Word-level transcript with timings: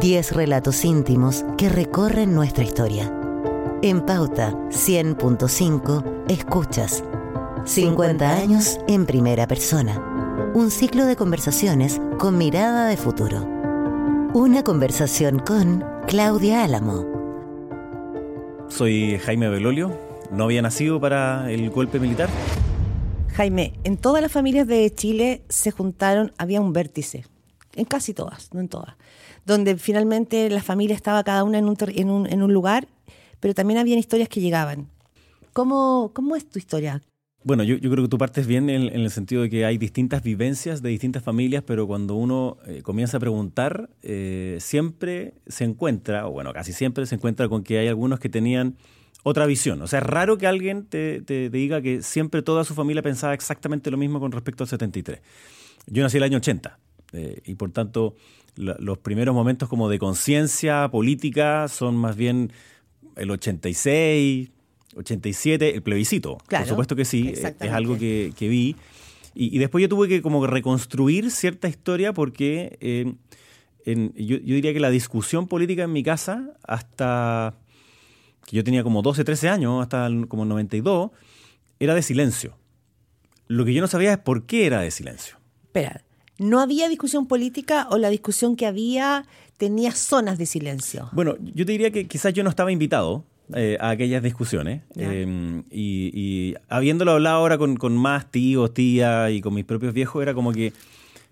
10 0.00 0.32
relatos 0.32 0.84
íntimos 0.84 1.44
que 1.56 1.68
recorren 1.68 2.32
nuestra 2.32 2.62
historia. 2.62 3.12
En 3.82 4.00
Pauta 4.00 4.52
100.5 4.68 6.24
escuchas 6.28 7.02
50 7.64 8.36
años 8.36 8.78
en 8.86 9.06
primera 9.06 9.48
persona. 9.48 9.98
Un 10.54 10.70
ciclo 10.70 11.04
de 11.04 11.16
conversaciones 11.16 12.00
con 12.16 12.38
mirada 12.38 12.86
de 12.86 12.96
futuro. 12.96 13.44
Una 14.34 14.62
conversación 14.62 15.40
con 15.40 15.84
Claudia 16.06 16.62
Álamo. 16.62 17.04
Soy 18.68 19.18
Jaime 19.18 19.48
Belolio. 19.48 19.98
No 20.30 20.44
había 20.44 20.62
nacido 20.62 21.00
para 21.00 21.50
el 21.50 21.70
golpe 21.70 21.98
militar. 21.98 22.28
Jaime, 23.34 23.72
en 23.82 23.96
todas 23.96 24.22
las 24.22 24.30
familias 24.30 24.68
de 24.68 24.94
Chile 24.94 25.42
se 25.48 25.72
juntaron, 25.72 26.32
había 26.38 26.60
un 26.60 26.72
vértice, 26.72 27.24
en 27.74 27.84
casi 27.84 28.14
todas, 28.14 28.52
no 28.52 28.60
en 28.60 28.68
todas, 28.68 28.94
donde 29.48 29.76
finalmente 29.78 30.50
la 30.50 30.62
familia 30.62 30.94
estaba 30.94 31.24
cada 31.24 31.42
una 31.42 31.58
en 31.58 31.64
un, 31.64 31.76
en 31.80 32.26
en 32.26 32.52
lugar, 32.52 32.86
pero 33.40 33.54
también 33.54 33.78
habían 33.78 33.98
historias 33.98 34.28
que 34.28 34.40
llegaban. 34.40 34.88
¿Cómo, 35.54 36.12
cómo 36.14 36.36
es 36.36 36.48
tu 36.48 36.58
historia? 36.58 37.02
Bueno, 37.44 37.62
yo, 37.64 37.78
creo 37.78 38.04
que 38.04 38.08
tú 38.08 38.18
partes 38.18 38.46
bien 38.46 38.68
en, 38.68 38.82
en, 38.82 39.00
el 39.00 39.10
sentido 39.10 39.42
de 39.42 39.48
que 39.48 39.64
hay 39.64 39.78
distintas 39.78 40.22
vivencias 40.22 40.82
de 40.82 40.90
distintas 40.90 41.22
familias, 41.22 41.62
pero 41.66 41.86
cuando 41.86 42.14
uno 42.14 42.58
eh, 42.66 42.82
comienza 42.82 43.16
a 43.16 43.20
preguntar, 43.20 43.88
eh, 44.02 44.58
siempre 44.60 45.34
se 45.46 45.64
encuentra, 45.64 46.26
o 46.26 46.32
bueno, 46.32 46.52
casi 46.52 46.72
siempre 46.72 47.06
se 47.06 47.14
encuentra 47.14 47.48
con 47.48 47.62
que 47.62 47.78
hay 47.78 47.88
algunos 47.88 48.20
que 48.20 48.28
tenían 48.28 48.76
otra 49.22 49.46
visión. 49.46 49.80
O 49.80 49.86
sea, 49.86 50.00
es 50.00 50.06
raro 50.06 50.36
que 50.36 50.46
alguien 50.46 50.84
te, 50.84 51.22
te, 51.22 51.48
diga 51.48 51.80
que 51.80 52.02
siempre 52.02 52.42
toda 52.42 52.64
su 52.64 52.74
familia 52.74 53.02
pensaba 53.02 53.32
exactamente 53.32 53.90
lo 53.90 53.96
mismo 53.96 54.20
con 54.20 54.30
respecto 54.30 54.64
al 54.64 54.68
73. 54.68 55.20
Yo 55.86 56.02
nací 56.02 56.18
el 56.18 56.24
año 56.24 56.36
80 56.36 56.78
eh, 57.12 57.40
y 57.44 57.54
por 57.54 57.70
tanto 57.70 58.16
la, 58.56 58.76
los 58.78 58.98
primeros 58.98 59.34
momentos 59.34 59.68
como 59.68 59.88
de 59.88 59.98
conciencia 59.98 60.88
política 60.90 61.68
son 61.68 61.96
más 61.96 62.16
bien 62.16 62.52
el 63.16 63.30
86, 63.30 64.50
87, 64.96 65.74
el 65.74 65.82
plebiscito. 65.82 66.38
Claro, 66.46 66.64
Por 66.64 66.68
supuesto 66.70 66.96
que 66.96 67.04
sí, 67.04 67.32
es 67.34 67.70
algo 67.70 67.98
que, 67.98 68.32
que 68.36 68.48
vi. 68.48 68.76
Y, 69.34 69.54
y, 69.54 69.58
después 69.58 69.82
yo 69.82 69.88
tuve 69.88 70.08
que 70.08 70.22
como 70.22 70.46
reconstruir 70.46 71.30
cierta 71.30 71.68
historia 71.68 72.12
porque 72.12 72.76
eh, 72.80 73.14
en, 73.84 74.12
yo, 74.14 74.38
yo, 74.38 74.54
diría 74.54 74.72
que 74.72 74.80
la 74.80 74.90
discusión 74.90 75.46
política 75.46 75.84
en 75.84 75.92
mi 75.92 76.02
casa 76.02 76.54
hasta 76.64 77.54
que 78.46 78.56
yo 78.56 78.64
tenía 78.64 78.82
como 78.82 79.02
12, 79.02 79.24
13 79.24 79.48
años, 79.50 79.82
hasta 79.82 80.06
el, 80.06 80.26
como 80.26 80.44
92, 80.44 81.10
era 81.78 81.94
de 81.94 82.02
silencio. 82.02 82.56
Lo 83.46 83.64
que 83.64 83.74
yo 83.74 83.80
no 83.80 83.86
sabía 83.86 84.12
es 84.12 84.18
por 84.18 84.46
qué 84.46 84.66
era 84.66 84.80
de 84.80 84.90
silencio. 84.90 85.36
Espera, 85.64 86.02
¿no 86.38 86.60
había 86.60 86.88
discusión 86.88 87.26
política 87.26 87.86
o 87.90 87.98
la 87.98 88.08
discusión 88.08 88.56
que 88.56 88.66
había 88.66 89.26
tenía 89.56 89.92
zonas 89.92 90.38
de 90.38 90.46
silencio? 90.46 91.08
Bueno, 91.12 91.36
yo 91.40 91.66
te 91.66 91.72
diría 91.72 91.90
que 91.90 92.06
quizás 92.06 92.32
yo 92.32 92.42
no 92.44 92.50
estaba 92.50 92.72
invitado 92.72 93.24
eh, 93.54 93.76
a 93.80 93.90
aquellas 93.90 94.22
discusiones. 94.22 94.82
Eh, 94.96 95.62
y, 95.70 96.10
y, 96.14 96.54
habiéndolo 96.68 97.12
hablado 97.12 97.36
ahora 97.36 97.58
con, 97.58 97.76
con 97.76 97.96
más 97.96 98.30
tíos, 98.30 98.72
tías 98.72 99.30
y 99.32 99.40
con 99.40 99.54
mis 99.54 99.64
propios 99.64 99.92
viejos, 99.92 100.22
era 100.22 100.34
como 100.34 100.52
que, 100.52 100.72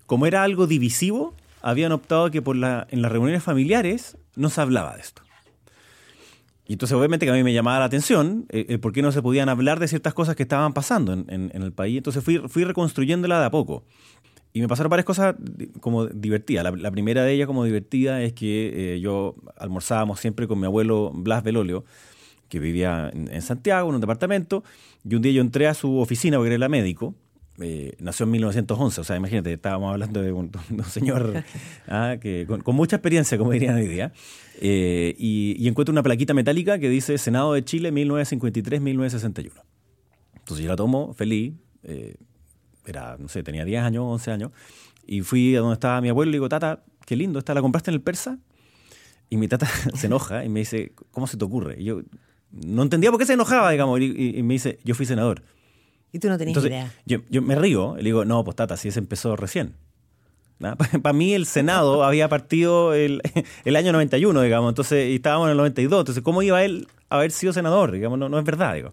como 0.07 0.27
era 0.27 0.43
algo 0.43 0.67
divisivo, 0.67 1.35
habían 1.63 1.93
optado 1.93 2.31
que 2.31 2.43
por 2.43 2.57
la, 2.57 2.87
en 2.91 3.03
las 3.03 3.13
reuniones 3.13 3.43
familiares 3.43 4.17
no 4.35 4.51
se 4.51 4.61
hablaba 4.61 4.95
de 4.95 5.03
esto. 5.03 5.23
Y 6.69 6.73
entonces 6.73 6.97
obviamente 6.97 7.27
que 7.27 7.31
a 7.31 7.35
mí 7.35 7.45
me 7.45 7.53
llamaba 7.53 7.79
la 7.79 7.85
atención 7.85 8.47
eh, 8.49 8.67
eh, 8.69 8.79
por 8.79 8.93
qué 8.93 9.01
no 9.01 9.13
se 9.13 9.23
podían 9.23 9.49
hablar 9.49 9.79
de 9.79 9.87
ciertas 9.87 10.15
cosas 10.15 10.35
que 10.35 10.43
estaban 10.43 10.73
pasando 10.73 11.13
en, 11.13 11.25
en, 11.29 11.51
en, 11.55 11.63
el 11.63 11.73
país. 11.73 11.99
Entonces 11.99 12.25
fui, 12.25 12.39
fui 12.49 12.65
reconstruyéndola 12.65 13.39
de 13.39 13.47
a 13.47 13.51
poco. 13.51 13.85
Y 14.53 14.61
me 14.61 14.69
pasaron 14.69 14.91
varias 14.91 15.05
cosas 15.05 15.37
como 15.81 16.07
divertidas. 16.07 16.65
La, 16.65 16.71
la 16.71 16.91
primera 16.91 17.25
de 17.25 17.33
ellas 17.33 17.47
como 17.47 17.65
divertida 17.65 18.23
es 18.23 18.33
que 18.33 18.95
eh, 18.95 19.01
yo 19.01 19.35
almorzábamos 19.59 20.19
siempre 20.21 20.49
con 20.49 20.59
mi 20.59 20.67
abuelo 20.67 21.11
Blas 21.15 21.43
Belolio, 21.43 21.85
que 22.49 22.59
vivía 22.59 23.11
en, 23.13 23.33
en, 23.33 23.43
Santiago, 23.43 23.89
en 23.89 23.97
un 23.97 24.01
departamento, 24.01 24.65
y 25.05 25.15
un 25.15 25.23
día 25.23 25.33
yo 25.33 25.43
entré 25.43 25.67
a 25.67 25.75
su 25.75 25.99
oficina 25.99 26.39
porque 26.39 26.55
era 26.55 26.69
médico, 26.69 27.15
eh, 27.59 27.95
nació 28.01 28.25
en 28.25 28.33
1911, 28.33 29.01
o 29.01 29.05
sea, 29.05 29.17
imagínate, 29.17 29.53
estábamos 29.53 29.91
hablando 29.91 30.21
de 30.21 30.31
un, 30.33 30.51
de 30.69 30.75
un 30.75 30.85
señor 30.85 31.43
ah, 31.89 32.17
que, 32.21 32.45
con, 32.47 32.61
con, 32.61 32.77
mucha 32.77 32.97
experiencia, 32.97 33.39
como 33.39 33.53
dirían 33.53 33.77
hoy 33.77 33.87
día, 33.87 34.13
eh, 34.61 35.15
y, 35.19 35.57
y, 35.59 35.69
encuentro 35.69 35.93
una 35.93 36.03
plaquita 36.03 36.35
metálica 36.35 36.79
que 36.79 36.91
dice 36.91 37.17
Senado 37.19 37.55
de 37.55 37.65
Chile 37.65 37.93
1953-1961. 37.93 39.53
Entonces 40.35 40.65
yo 40.65 40.71
la 40.71 40.77
tomo 40.77 41.15
feliz, 41.15 41.55
eh, 41.83 42.17
era, 42.91 43.17
no 43.19 43.29
sé, 43.29 43.43
tenía 43.43 43.65
10 43.65 43.83
años, 43.83 44.05
11 44.07 44.31
años, 44.31 44.51
y 45.07 45.23
fui 45.23 45.55
a 45.57 45.61
donde 45.61 45.75
estaba 45.75 46.01
mi 46.01 46.09
abuelo 46.09 46.31
y 46.31 46.33
le 46.33 46.37
digo, 46.37 46.49
tata, 46.49 46.85
qué 47.05 47.17
lindo, 47.17 47.39
¿esta 47.39 47.55
la 47.55 47.61
compraste 47.61 47.91
en 47.91 47.95
el 47.95 48.03
persa? 48.03 48.39
Y 49.31 49.37
mi 49.37 49.49
tata 49.49 49.67
se 49.95 50.07
enoja 50.07 50.45
y 50.45 50.49
me 50.49 50.61
dice, 50.61 50.93
¿cómo 51.11 51.27
se 51.27 51.37
te 51.37 51.45
ocurre? 51.45 51.77
Y 51.81 51.85
yo 51.85 52.03
no 52.51 52.83
entendía 52.83 53.11
por 53.11 53.21
qué 53.21 53.27
se 53.27 53.35
enojaba, 53.35 53.71
digamos, 53.71 54.01
y, 54.01 54.39
y 54.39 54.43
me 54.43 54.55
dice, 54.55 54.79
yo 54.85 54.95
fui 54.95 55.07
senador. 55.07 55.43
Y 56.13 56.19
tú 56.19 56.29
no 56.29 56.39
tenías 56.39 56.57
Entonces, 56.57 56.71
idea. 56.71 56.93
Yo, 57.05 57.19
yo, 57.29 57.43
me 57.43 57.55
río 57.57 57.95
y 57.95 57.99
le 57.99 58.05
digo, 58.05 58.25
no, 58.25 58.43
pues 58.45 58.57
tata, 58.57 58.77
si 58.77 58.89
ese 58.89 58.99
empezó 58.99 59.37
recién. 59.37 59.75
Para 61.03 61.13
mí 61.13 61.35
el 61.35 61.47
Senado 61.47 62.05
había 62.05 62.29
partido 62.29 62.95
el, 62.95 63.21
el, 63.65 63.77
año 63.77 63.93
91, 63.93 64.41
digamos, 64.43 64.71
entonces 64.71 65.11
y 65.11 65.17
estábamos 65.17 65.47
en 65.47 65.53
el 65.53 65.57
92, 65.59 66.01
entonces 66.01 66.23
¿cómo 66.23 66.43
iba 66.43 66.65
él 66.65 66.89
a 67.11 67.17
haber 67.17 67.31
sido 67.31 67.53
senador? 67.53 67.93
Digamos, 67.93 68.19
no, 68.19 68.29
no 68.29 68.39
es 68.39 68.45
verdad, 68.45 68.75
digo. 68.75 68.93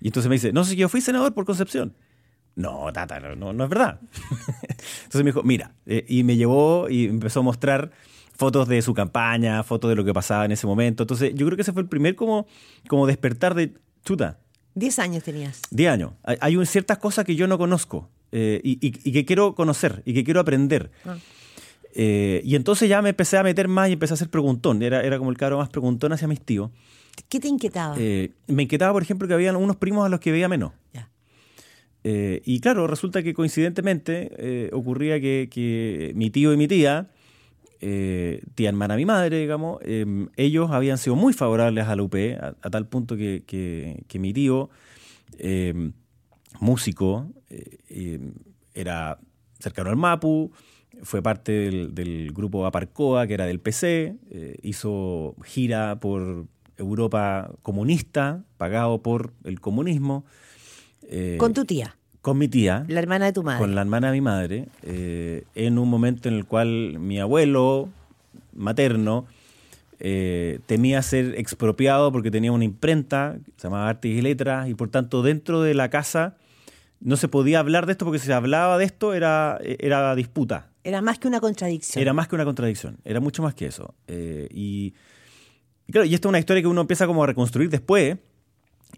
Y 0.00 0.08
entonces 0.08 0.28
me 0.28 0.36
dice, 0.36 0.52
no 0.52 0.64
sé, 0.64 0.76
yo 0.76 0.88
fui 0.88 1.00
senador 1.00 1.34
por 1.34 1.44
Concepción. 1.44 1.94
No, 2.56 2.92
tata, 2.92 3.20
no, 3.20 3.52
no 3.52 3.64
es 3.64 3.70
verdad. 3.70 4.00
entonces 5.04 5.24
me 5.24 5.30
dijo, 5.30 5.42
mira, 5.42 5.72
eh, 5.86 6.04
y 6.08 6.24
me 6.24 6.36
llevó 6.36 6.88
y 6.88 7.06
empezó 7.06 7.40
a 7.40 7.42
mostrar 7.42 7.90
fotos 8.34 8.68
de 8.68 8.82
su 8.82 8.94
campaña, 8.94 9.62
fotos 9.62 9.90
de 9.90 9.96
lo 9.96 10.04
que 10.04 10.12
pasaba 10.12 10.44
en 10.44 10.52
ese 10.52 10.66
momento. 10.66 11.04
Entonces 11.04 11.32
yo 11.34 11.46
creo 11.46 11.56
que 11.56 11.62
ese 11.62 11.72
fue 11.72 11.82
el 11.82 11.88
primer 11.88 12.16
como, 12.16 12.46
como 12.88 13.06
despertar 13.06 13.54
de, 13.54 13.74
chuta, 14.04 14.38
Diez 14.74 14.98
años 14.98 15.24
tenías. 15.24 15.62
Diez 15.70 15.90
años. 15.90 16.12
Hay, 16.22 16.36
hay 16.40 16.66
ciertas 16.66 16.98
cosas 16.98 17.24
que 17.24 17.34
yo 17.34 17.46
no 17.46 17.58
conozco 17.58 18.08
eh, 18.32 18.60
y, 18.62 18.72
y, 18.86 18.92
y, 19.04 19.12
que 19.12 19.24
quiero 19.24 19.54
conocer 19.54 20.02
y 20.04 20.14
que 20.14 20.24
quiero 20.24 20.40
aprender. 20.40 20.90
Ah. 21.04 21.16
Eh, 21.92 22.40
y 22.44 22.54
entonces 22.54 22.88
ya 22.88 23.02
me 23.02 23.10
empecé 23.10 23.36
a 23.36 23.42
meter 23.42 23.66
más 23.66 23.88
y 23.88 23.94
empecé 23.94 24.12
a 24.12 24.14
hacer 24.14 24.30
preguntón. 24.30 24.82
Era, 24.82 25.02
era 25.02 25.18
como 25.18 25.30
el 25.30 25.36
cabro 25.36 25.58
más 25.58 25.68
preguntón 25.68 26.12
hacia 26.12 26.28
mis 26.28 26.40
tíos. 26.40 26.70
¿Qué 27.28 27.40
te 27.40 27.48
inquietaba? 27.48 27.96
Eh, 27.98 28.30
me 28.46 28.62
inquietaba, 28.62 28.92
por 28.92 29.02
ejemplo, 29.02 29.26
que 29.26 29.34
había 29.34 29.56
unos 29.56 29.76
primos 29.76 30.06
a 30.06 30.08
los 30.08 30.20
que 30.20 30.30
veía 30.30 30.48
menos. 30.48 30.72
Ya. 30.94 31.09
Y 32.02 32.60
claro, 32.60 32.86
resulta 32.86 33.22
que 33.22 33.34
coincidentemente 33.34 34.70
ocurría 34.72 35.20
que, 35.20 36.12
mi 36.14 36.30
tío 36.30 36.52
y 36.52 36.56
mi 36.56 36.66
tía 36.66 37.10
eh, 37.82 38.42
tía 38.54 38.68
hermana 38.68 38.94
mi 38.94 39.06
madre, 39.06 39.38
digamos, 39.38 39.80
eh, 39.82 40.04
ellos 40.36 40.70
habían 40.70 40.98
sido 40.98 41.16
muy 41.16 41.32
favorables 41.32 41.86
a 41.86 41.96
la 41.96 42.02
UP, 42.02 42.14
a, 42.38 42.70
tal 42.70 42.86
punto 42.86 43.16
que, 43.16 43.42
que, 43.46 44.18
mi 44.18 44.34
tío, 44.34 44.68
eh, 45.38 45.90
músico, 46.60 47.32
era 48.74 49.18
cercano 49.58 49.88
al 49.88 49.96
Mapu, 49.96 50.52
fue 51.02 51.22
parte 51.22 51.52
del, 51.52 52.32
grupo 52.34 52.66
Aparcoa, 52.66 53.26
que 53.26 53.34
era 53.34 53.46
del 53.46 53.60
PC, 53.60 54.16
hizo 54.62 55.34
gira 55.42 56.00
por 56.00 56.46
Europa 56.76 57.50
comunista, 57.62 58.44
pagado 58.58 59.00
por 59.00 59.32
el 59.44 59.58
comunismo. 59.60 60.26
¿Con 61.38 61.54
tu 61.54 61.64
tía? 61.64 61.96
con 62.22 62.38
mi 62.38 62.48
tía. 62.48 62.84
La 62.88 63.00
hermana 63.00 63.26
de 63.26 63.32
tu 63.32 63.42
madre. 63.42 63.58
Con 63.58 63.74
la 63.74 63.80
hermana 63.80 64.08
de 64.08 64.12
mi 64.12 64.20
madre, 64.20 64.68
eh, 64.82 65.44
en 65.54 65.78
un 65.78 65.88
momento 65.88 66.28
en 66.28 66.34
el 66.34 66.44
cual 66.44 66.98
mi 66.98 67.18
abuelo 67.18 67.88
materno 68.52 69.26
eh, 69.98 70.60
temía 70.66 71.02
ser 71.02 71.34
expropiado 71.38 72.12
porque 72.12 72.30
tenía 72.30 72.52
una 72.52 72.64
imprenta, 72.64 73.38
se 73.56 73.68
llamaba 73.68 73.88
Artes 73.88 74.10
y 74.10 74.20
Letras, 74.20 74.68
y 74.68 74.74
por 74.74 74.90
tanto 74.90 75.22
dentro 75.22 75.62
de 75.62 75.74
la 75.74 75.88
casa 75.88 76.36
no 77.00 77.16
se 77.16 77.28
podía 77.28 77.60
hablar 77.60 77.86
de 77.86 77.92
esto 77.92 78.04
porque 78.04 78.18
si 78.18 78.26
se 78.26 78.34
hablaba 78.34 78.76
de 78.76 78.84
esto 78.84 79.14
era, 79.14 79.58
era 79.62 80.14
disputa. 80.14 80.68
Era 80.84 81.00
más 81.00 81.18
que 81.18 81.28
una 81.28 81.40
contradicción. 81.40 82.00
Era 82.00 82.12
más 82.12 82.28
que 82.28 82.34
una 82.34 82.44
contradicción, 82.44 82.98
era 83.04 83.20
mucho 83.20 83.42
más 83.42 83.54
que 83.54 83.66
eso. 83.66 83.94
Eh, 84.06 84.48
y, 84.50 84.94
y, 85.86 85.92
claro, 85.92 86.06
y 86.06 86.14
esto 86.14 86.28
es 86.28 86.30
una 86.30 86.38
historia 86.38 86.62
que 86.62 86.68
uno 86.68 86.82
empieza 86.82 87.06
como 87.06 87.24
a 87.24 87.26
reconstruir 87.26 87.70
después, 87.70 88.18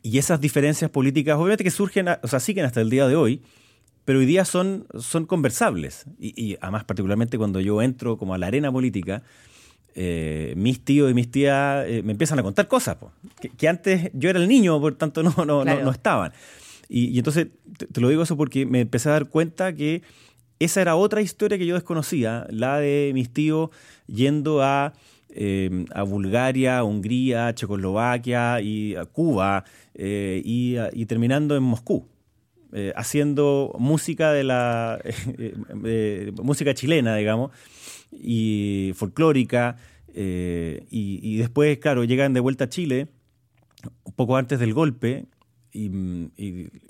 y 0.02 0.18
esas 0.18 0.40
diferencias 0.40 0.90
políticas, 0.90 1.36
obviamente 1.36 1.64
que 1.64 1.70
surgen, 1.70 2.06
o 2.08 2.28
sea, 2.28 2.40
siguen 2.40 2.64
hasta 2.64 2.80
el 2.80 2.90
día 2.90 3.06
de 3.06 3.16
hoy, 3.16 3.42
pero 4.04 4.18
hoy 4.18 4.26
día 4.26 4.44
son, 4.44 4.86
son 4.98 5.26
conversables. 5.26 6.06
Y, 6.18 6.40
y 6.42 6.56
además, 6.60 6.84
particularmente 6.84 7.38
cuando 7.38 7.60
yo 7.60 7.82
entro 7.82 8.16
como 8.16 8.34
a 8.34 8.38
la 8.38 8.46
arena 8.46 8.72
política, 8.72 9.22
eh, 9.94 10.54
mis 10.56 10.84
tíos 10.84 11.10
y 11.10 11.14
mis 11.14 11.30
tías 11.30 11.84
eh, 11.86 12.02
me 12.02 12.12
empiezan 12.12 12.38
a 12.38 12.42
contar 12.42 12.66
cosas, 12.66 12.96
que, 13.40 13.50
que, 13.50 13.68
antes 13.68 14.10
yo 14.14 14.30
era 14.30 14.38
el 14.38 14.48
niño, 14.48 14.80
por 14.80 14.94
tanto 14.94 15.22
no, 15.22 15.30
no, 15.44 15.62
claro. 15.62 15.80
no, 15.80 15.84
no, 15.84 15.90
estaban. 15.90 16.32
Y, 16.88 17.08
y 17.08 17.18
entonces 17.18 17.48
te, 17.78 17.86
te, 17.86 18.00
lo 18.00 18.08
digo 18.08 18.22
eso 18.22 18.36
porque 18.36 18.64
me 18.66 18.80
empecé 18.80 19.10
a 19.10 19.12
dar 19.12 19.28
cuenta 19.28 19.74
que 19.74 20.02
esa 20.58 20.80
era 20.80 20.96
otra 20.96 21.20
historia 21.20 21.58
que 21.58 21.66
yo 21.66 21.74
desconocía, 21.74 22.46
la 22.50 22.78
de 22.78 23.10
mis 23.14 23.32
tíos 23.32 23.70
yendo 24.06 24.62
a 24.62 24.94
eh, 25.32 25.84
a 25.94 26.02
Bulgaria, 26.02 26.84
Hungría, 26.84 27.54
Checoslovaquia 27.54 28.60
y 28.60 28.94
a 28.96 29.04
Cuba 29.06 29.64
eh, 29.94 30.40
y, 30.44 30.76
y, 30.92 31.06
terminando 31.06 31.56
en 31.56 31.62
Moscú. 31.62 32.06
Eh, 32.74 32.92
haciendo 32.96 33.74
música 33.78 34.32
de 34.32 34.44
la 34.44 34.98
música 36.42 36.72
chilena, 36.74 37.16
digamos, 37.16 37.50
y 38.12 38.92
folclórica, 38.94 39.76
Eh, 40.14 40.84
y, 40.90 41.38
después, 41.38 41.78
claro, 41.78 42.04
llegan 42.04 42.34
de 42.34 42.40
vuelta 42.40 42.64
a 42.64 42.68
Chile, 42.68 43.08
un 44.04 44.12
poco 44.12 44.36
antes 44.36 44.58
del 44.60 44.74
golpe, 44.74 45.24
y, 45.72 45.88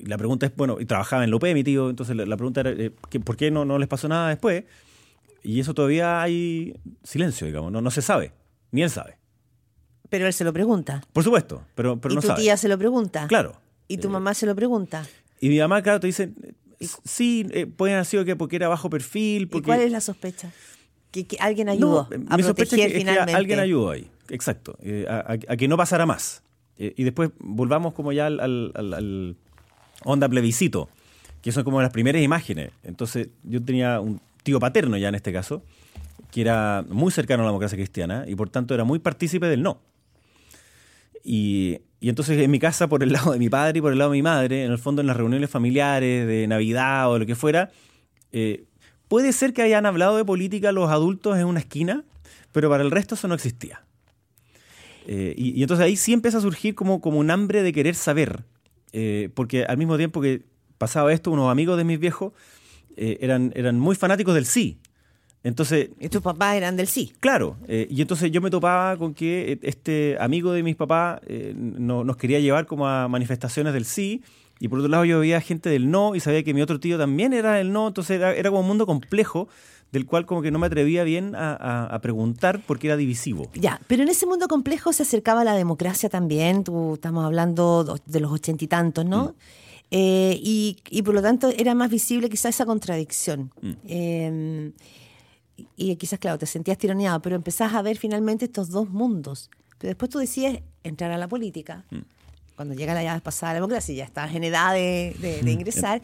la 0.04 0.18
pregunta 0.18 0.46
es, 0.46 0.52
bueno, 0.56 0.78
y 0.80 0.86
trabajaba 0.86 1.22
en 1.22 1.30
López, 1.30 1.54
mi 1.54 1.62
tío, 1.62 1.88
entonces 1.88 2.16
la, 2.16 2.36
pregunta 2.36 2.62
era, 2.62 2.70
eh, 2.72 2.90
¿qué- 3.10 3.20
¿por 3.20 3.36
qué 3.36 3.52
no, 3.52 3.64
no 3.64 3.78
les 3.78 3.86
pasó 3.88 4.08
nada 4.08 4.28
después? 4.30 4.64
Y 5.42 5.60
eso 5.60 5.74
todavía 5.74 6.22
hay 6.22 6.74
silencio, 7.02 7.46
digamos, 7.46 7.72
no, 7.72 7.80
no 7.80 7.90
se 7.90 8.02
sabe, 8.02 8.32
ni 8.70 8.82
él 8.82 8.90
sabe. 8.90 9.16
Pero 10.08 10.26
él 10.26 10.32
se 10.32 10.44
lo 10.44 10.52
pregunta. 10.52 11.02
Por 11.12 11.24
supuesto, 11.24 11.64
pero, 11.74 12.00
pero 12.00 12.12
y 12.12 12.16
no 12.16 12.20
tu 12.20 12.26
sabe. 12.28 12.42
tía 12.42 12.56
se 12.56 12.68
lo 12.68 12.78
pregunta. 12.78 13.26
Claro. 13.26 13.56
Y 13.88 13.98
tu 13.98 14.08
Eh, 14.08 14.10
mamá 14.12 14.34
se 14.34 14.46
lo 14.46 14.54
pregunta. 14.54 15.04
Y 15.40 15.48
mi 15.48 15.58
mamá, 15.58 15.82
claro, 15.82 15.98
te 16.00 16.06
dice, 16.06 16.30
sí, 17.04 17.46
eh, 17.50 17.66
pueden 17.66 17.94
haber 17.96 18.06
sido 18.06 18.24
que 18.24 18.36
porque 18.36 18.56
era 18.56 18.68
bajo 18.68 18.88
perfil, 18.90 19.48
¿Y 19.52 19.60
cuál 19.62 19.80
es 19.80 19.90
la 19.90 20.00
sospecha? 20.00 20.52
Que, 21.10 21.26
que 21.26 21.36
alguien 21.40 21.68
ayudó 21.68 22.08
No, 22.10 22.26
a 22.30 22.36
mi 22.36 22.42
sospecha 22.42 22.70
proteger 22.70 22.70
es 22.70 22.76
que, 22.76 22.84
es 22.86 22.92
que 22.92 22.98
finalmente. 23.00 23.34
alguien 23.34 23.58
ayudó 23.60 23.90
ahí, 23.90 24.08
exacto, 24.30 24.78
eh, 24.80 25.06
a, 25.08 25.32
a- 25.48 25.56
que 25.56 25.68
no 25.68 25.76
pasara 25.76 26.06
más. 26.06 26.42
Eh, 26.78 26.94
y 26.96 27.04
después 27.04 27.30
volvamos 27.38 27.92
como 27.92 28.12
ya 28.12 28.26
al, 28.26 28.40
al- 28.40 28.72
al- 28.74 28.94
al 28.94 29.36
onda 30.04 30.28
plebiscito, 30.28 30.88
que 31.42 31.52
son 31.52 31.64
como 31.64 31.82
las 31.82 31.90
primeras 31.90 32.22
imágenes. 32.22 32.70
Entonces 32.82 33.28
yo 33.42 33.62
tenía 33.62 34.00
un 34.00 34.20
tío 34.42 34.60
paterno 34.60 34.96
ya 34.96 35.08
en 35.08 35.14
este 35.14 35.32
caso, 35.32 35.62
que 36.30 36.40
era 36.40 36.84
muy 36.88 37.12
cercano 37.12 37.42
a 37.42 37.46
la 37.46 37.50
democracia 37.50 37.76
cristiana 37.76 38.24
y 38.26 38.34
por 38.34 38.50
tanto 38.50 38.74
era 38.74 38.84
muy 38.84 38.98
partícipe 38.98 39.46
del 39.46 39.62
no. 39.62 39.80
Y, 41.24 41.78
y 42.02 42.08
entonces 42.08 42.36
en 42.40 42.50
mi 42.50 42.58
casa, 42.58 42.88
por 42.88 43.04
el 43.04 43.12
lado 43.12 43.30
de 43.32 43.38
mi 43.38 43.48
padre 43.48 43.78
y 43.78 43.80
por 43.80 43.92
el 43.92 43.98
lado 43.98 44.10
de 44.10 44.18
mi 44.18 44.22
madre, 44.22 44.64
en 44.64 44.72
el 44.72 44.78
fondo 44.78 45.02
en 45.02 45.06
las 45.06 45.16
reuniones 45.16 45.48
familiares 45.48 46.26
de 46.26 46.48
Navidad 46.48 47.08
o 47.10 47.18
lo 47.18 47.26
que 47.26 47.36
fuera, 47.36 47.70
eh, 48.32 48.64
puede 49.06 49.32
ser 49.32 49.52
que 49.52 49.62
hayan 49.62 49.86
hablado 49.86 50.16
de 50.16 50.24
política 50.24 50.72
los 50.72 50.90
adultos 50.90 51.38
en 51.38 51.44
una 51.44 51.60
esquina, 51.60 52.02
pero 52.50 52.68
para 52.68 52.82
el 52.82 52.90
resto 52.90 53.14
eso 53.14 53.28
no 53.28 53.34
existía. 53.34 53.84
Eh, 55.06 55.34
y, 55.36 55.62
entonces 55.62 55.86
ahí 55.86 55.96
sí 55.96 56.12
empieza 56.12 56.38
a 56.38 56.40
surgir 56.40 56.74
como, 56.74 57.00
como 57.00 57.18
un 57.18 57.30
hambre 57.30 57.62
de 57.62 57.72
querer 57.72 57.94
saber, 57.94 58.42
eh, 58.92 59.30
porque 59.34 59.64
al 59.64 59.76
mismo 59.76 59.96
tiempo 59.96 60.20
que 60.20 60.42
pasaba 60.78 61.12
esto, 61.12 61.30
unos 61.30 61.52
amigos 61.52 61.76
de 61.76 61.84
mis 61.84 62.00
viejos 62.00 62.32
eh, 62.96 63.18
eran, 63.20 63.52
eran 63.54 63.78
muy 63.78 63.94
fanáticos 63.96 64.34
del 64.34 64.46
sí. 64.46 64.78
Entonces, 65.44 65.90
Y 65.98 66.08
tus 66.08 66.22
papás 66.22 66.54
eran 66.56 66.76
del 66.76 66.86
sí. 66.86 67.12
Claro, 67.18 67.56
eh, 67.66 67.88
y 67.90 68.00
entonces 68.00 68.30
yo 68.30 68.40
me 68.40 68.48
topaba 68.50 68.96
con 68.96 69.12
que 69.12 69.52
eh, 69.52 69.58
este 69.62 70.16
amigo 70.20 70.52
de 70.52 70.62
mis 70.62 70.76
papás 70.76 71.20
eh, 71.26 71.52
no- 71.56 72.04
nos 72.04 72.16
quería 72.16 72.38
llevar 72.38 72.66
como 72.66 72.86
a 72.86 73.08
manifestaciones 73.08 73.72
del 73.72 73.84
sí, 73.84 74.22
y 74.60 74.68
por 74.68 74.78
otro 74.78 74.88
lado 74.88 75.04
yo 75.04 75.18
veía 75.18 75.40
gente 75.40 75.68
del 75.68 75.90
no 75.90 76.14
y 76.14 76.20
sabía 76.20 76.44
que 76.44 76.54
mi 76.54 76.62
otro 76.62 76.78
tío 76.78 76.96
también 76.96 77.32
era 77.32 77.54
del 77.54 77.72
no, 77.72 77.88
entonces 77.88 78.18
era, 78.18 78.32
era 78.34 78.50
como 78.50 78.60
un 78.60 78.68
mundo 78.68 78.86
complejo 78.86 79.48
del 79.90 80.06
cual 80.06 80.24
como 80.26 80.40
que 80.42 80.52
no 80.52 80.60
me 80.60 80.68
atrevía 80.68 81.02
bien 81.02 81.34
a, 81.34 81.54
a- 81.54 81.86
a 81.86 82.00
preguntar 82.00 82.60
porque 82.64 82.86
era 82.86 82.96
divisivo. 82.96 83.50
Ya, 83.54 83.80
pero 83.88 84.04
en 84.04 84.08
ese 84.10 84.26
mundo 84.26 84.46
complejo 84.46 84.92
se 84.92 85.02
acercaba 85.02 85.42
la 85.42 85.54
democracia 85.54 86.08
también. 86.08 86.62
Tú, 86.62 86.94
estamos 86.94 87.24
hablando 87.24 87.82
do- 87.82 87.98
de 88.06 88.20
los 88.20 88.30
ochenta 88.30 88.64
y 88.64 88.68
tantos, 88.68 89.04
¿no? 89.04 89.34
Eh, 89.94 90.38
y, 90.42 90.78
y 90.88 91.02
por 91.02 91.12
lo 91.14 91.20
tanto 91.20 91.50
era 91.50 91.74
más 91.74 91.90
visible 91.90 92.30
quizás 92.30 92.54
esa 92.54 92.64
contradicción. 92.64 93.52
Eh, 93.84 94.72
y, 95.76 95.92
y 95.92 95.96
quizás, 95.96 96.18
claro, 96.18 96.38
te 96.38 96.46
sentías 96.46 96.78
tironeado, 96.78 97.20
pero 97.20 97.36
empezás 97.36 97.74
a 97.74 97.82
ver 97.82 97.98
finalmente 97.98 98.46
estos 98.46 98.70
dos 98.70 98.88
mundos. 98.88 99.50
Pero 99.78 99.90
después 99.90 100.10
tú 100.10 100.18
decides 100.18 100.62
entrar 100.82 101.10
a 101.12 101.18
la 101.18 101.28
política. 101.28 101.84
Cuando 102.56 102.74
llega 102.74 102.94
la 102.94 103.02
ya 103.02 103.20
pasada 103.20 103.52
la 103.52 103.56
democracia, 103.60 103.94
ya 103.94 104.04
estás 104.04 104.34
en 104.34 104.44
edad 104.44 104.72
de, 104.74 105.14
de- 105.20 105.42
de 105.42 105.52
ingresar. 105.52 106.00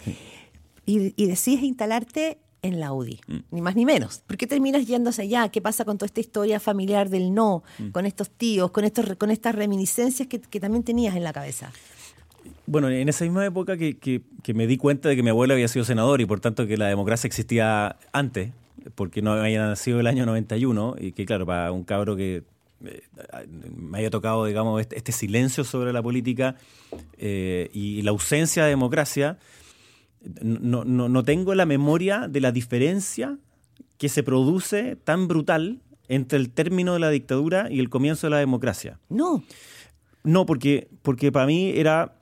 y, 0.85 1.15
y 1.17 1.27
decides 1.27 1.63
instalarte 1.63 2.39
en 2.61 2.81
la 2.81 2.93
UDI, 2.93 3.21
ni 3.53 3.63
más 3.63 3.77
ni 3.77 3.87
menos. 3.87 4.19
¿Por 4.27 4.37
qué 4.37 4.47
terminas 4.49 4.83
hacia 4.83 5.23
allá? 5.23 5.49
¿Qué 5.49 5.63
pasa 5.63 5.85
con 5.85 5.97
toda 5.97 6.07
esta 6.07 6.21
historia 6.21 6.59
familiar 6.59 7.09
del 7.09 7.33
no, 7.33 7.63
con 7.93 8.05
estos 8.05 8.31
tíos, 8.31 8.71
con, 8.73 8.85
estos, 8.85 9.15
con 9.17 9.31
estas 9.31 9.55
reminiscencias 9.55 10.27
que, 10.29 10.41
que 10.41 10.59
también 10.61 10.83
tenías 10.83 11.15
en 11.15 11.23
la 11.25 11.33
cabeza? 11.33 11.71
Bueno, 12.71 12.91
en 12.91 13.09
esa 13.09 13.25
misma 13.25 13.47
época 13.47 13.77
que, 13.79 13.97
que- 13.97 14.21
que 14.43 14.53
me 14.53 14.67
di 14.67 14.77
cuenta 14.77 15.09
de 15.09 15.17
que 15.17 15.23
mi 15.23 15.31
abuelo 15.31 15.55
había 15.55 15.69
sido 15.69 15.85
senador 15.87 16.21
y 16.21 16.27
por 16.27 16.41
tanto 16.41 16.67
que 16.67 16.77
la 16.77 16.87
democracia 16.89 17.27
existía 17.27 17.97
antes, 18.13 18.53
porque 18.95 19.23
no 19.23 19.33
había 19.33 19.67
nacido 19.67 20.01
el 20.01 20.07
año 20.07 20.27
91, 20.27 20.97
y 21.01 21.13
que 21.13 21.25
claro, 21.25 21.47
para 21.47 21.73
un 21.73 21.85
cabro 21.85 22.15
que 22.15 22.43
eh, 22.85 23.03
me 23.75 23.99
haya 23.99 24.11
tocado, 24.11 24.45
digamos, 24.45 24.81
este, 24.83 24.97
este 24.99 25.13
silencio 25.13 25.65
sobre 25.65 25.93
la 25.95 26.03
política 26.03 26.57
eh, 27.17 27.71
y 27.73 28.03
la 28.03 28.11
ausencia 28.11 28.65
de 28.65 28.71
democracia, 28.71 29.39
no, 30.43 30.85
no, 30.85 31.09
no 31.09 31.23
tengo 31.25 31.55
la 31.55 31.65
memoria 31.65 32.29
de 32.29 32.41
la 32.41 32.53
diferencia 32.53 33.39
que 33.97 34.09
se 34.09 34.23
produce 34.23 34.97
tan 34.97 35.27
brutal 35.27 35.79
entre 36.09 36.39
el 36.39 36.51
término 36.51 36.93
de 36.95 37.01
la 37.01 37.11
dictadura 37.11 37.69
y 37.71 37.79
el 37.81 37.89
comienzo 37.89 38.27
de 38.27 38.31
la 38.33 38.39
democracia. 38.39 38.99
No, 39.09 39.43
No, 40.25 40.45
porque, 40.47 40.89
porque 41.03 41.33
para 41.33 41.47
mí 41.47 41.71
era, 41.75 42.15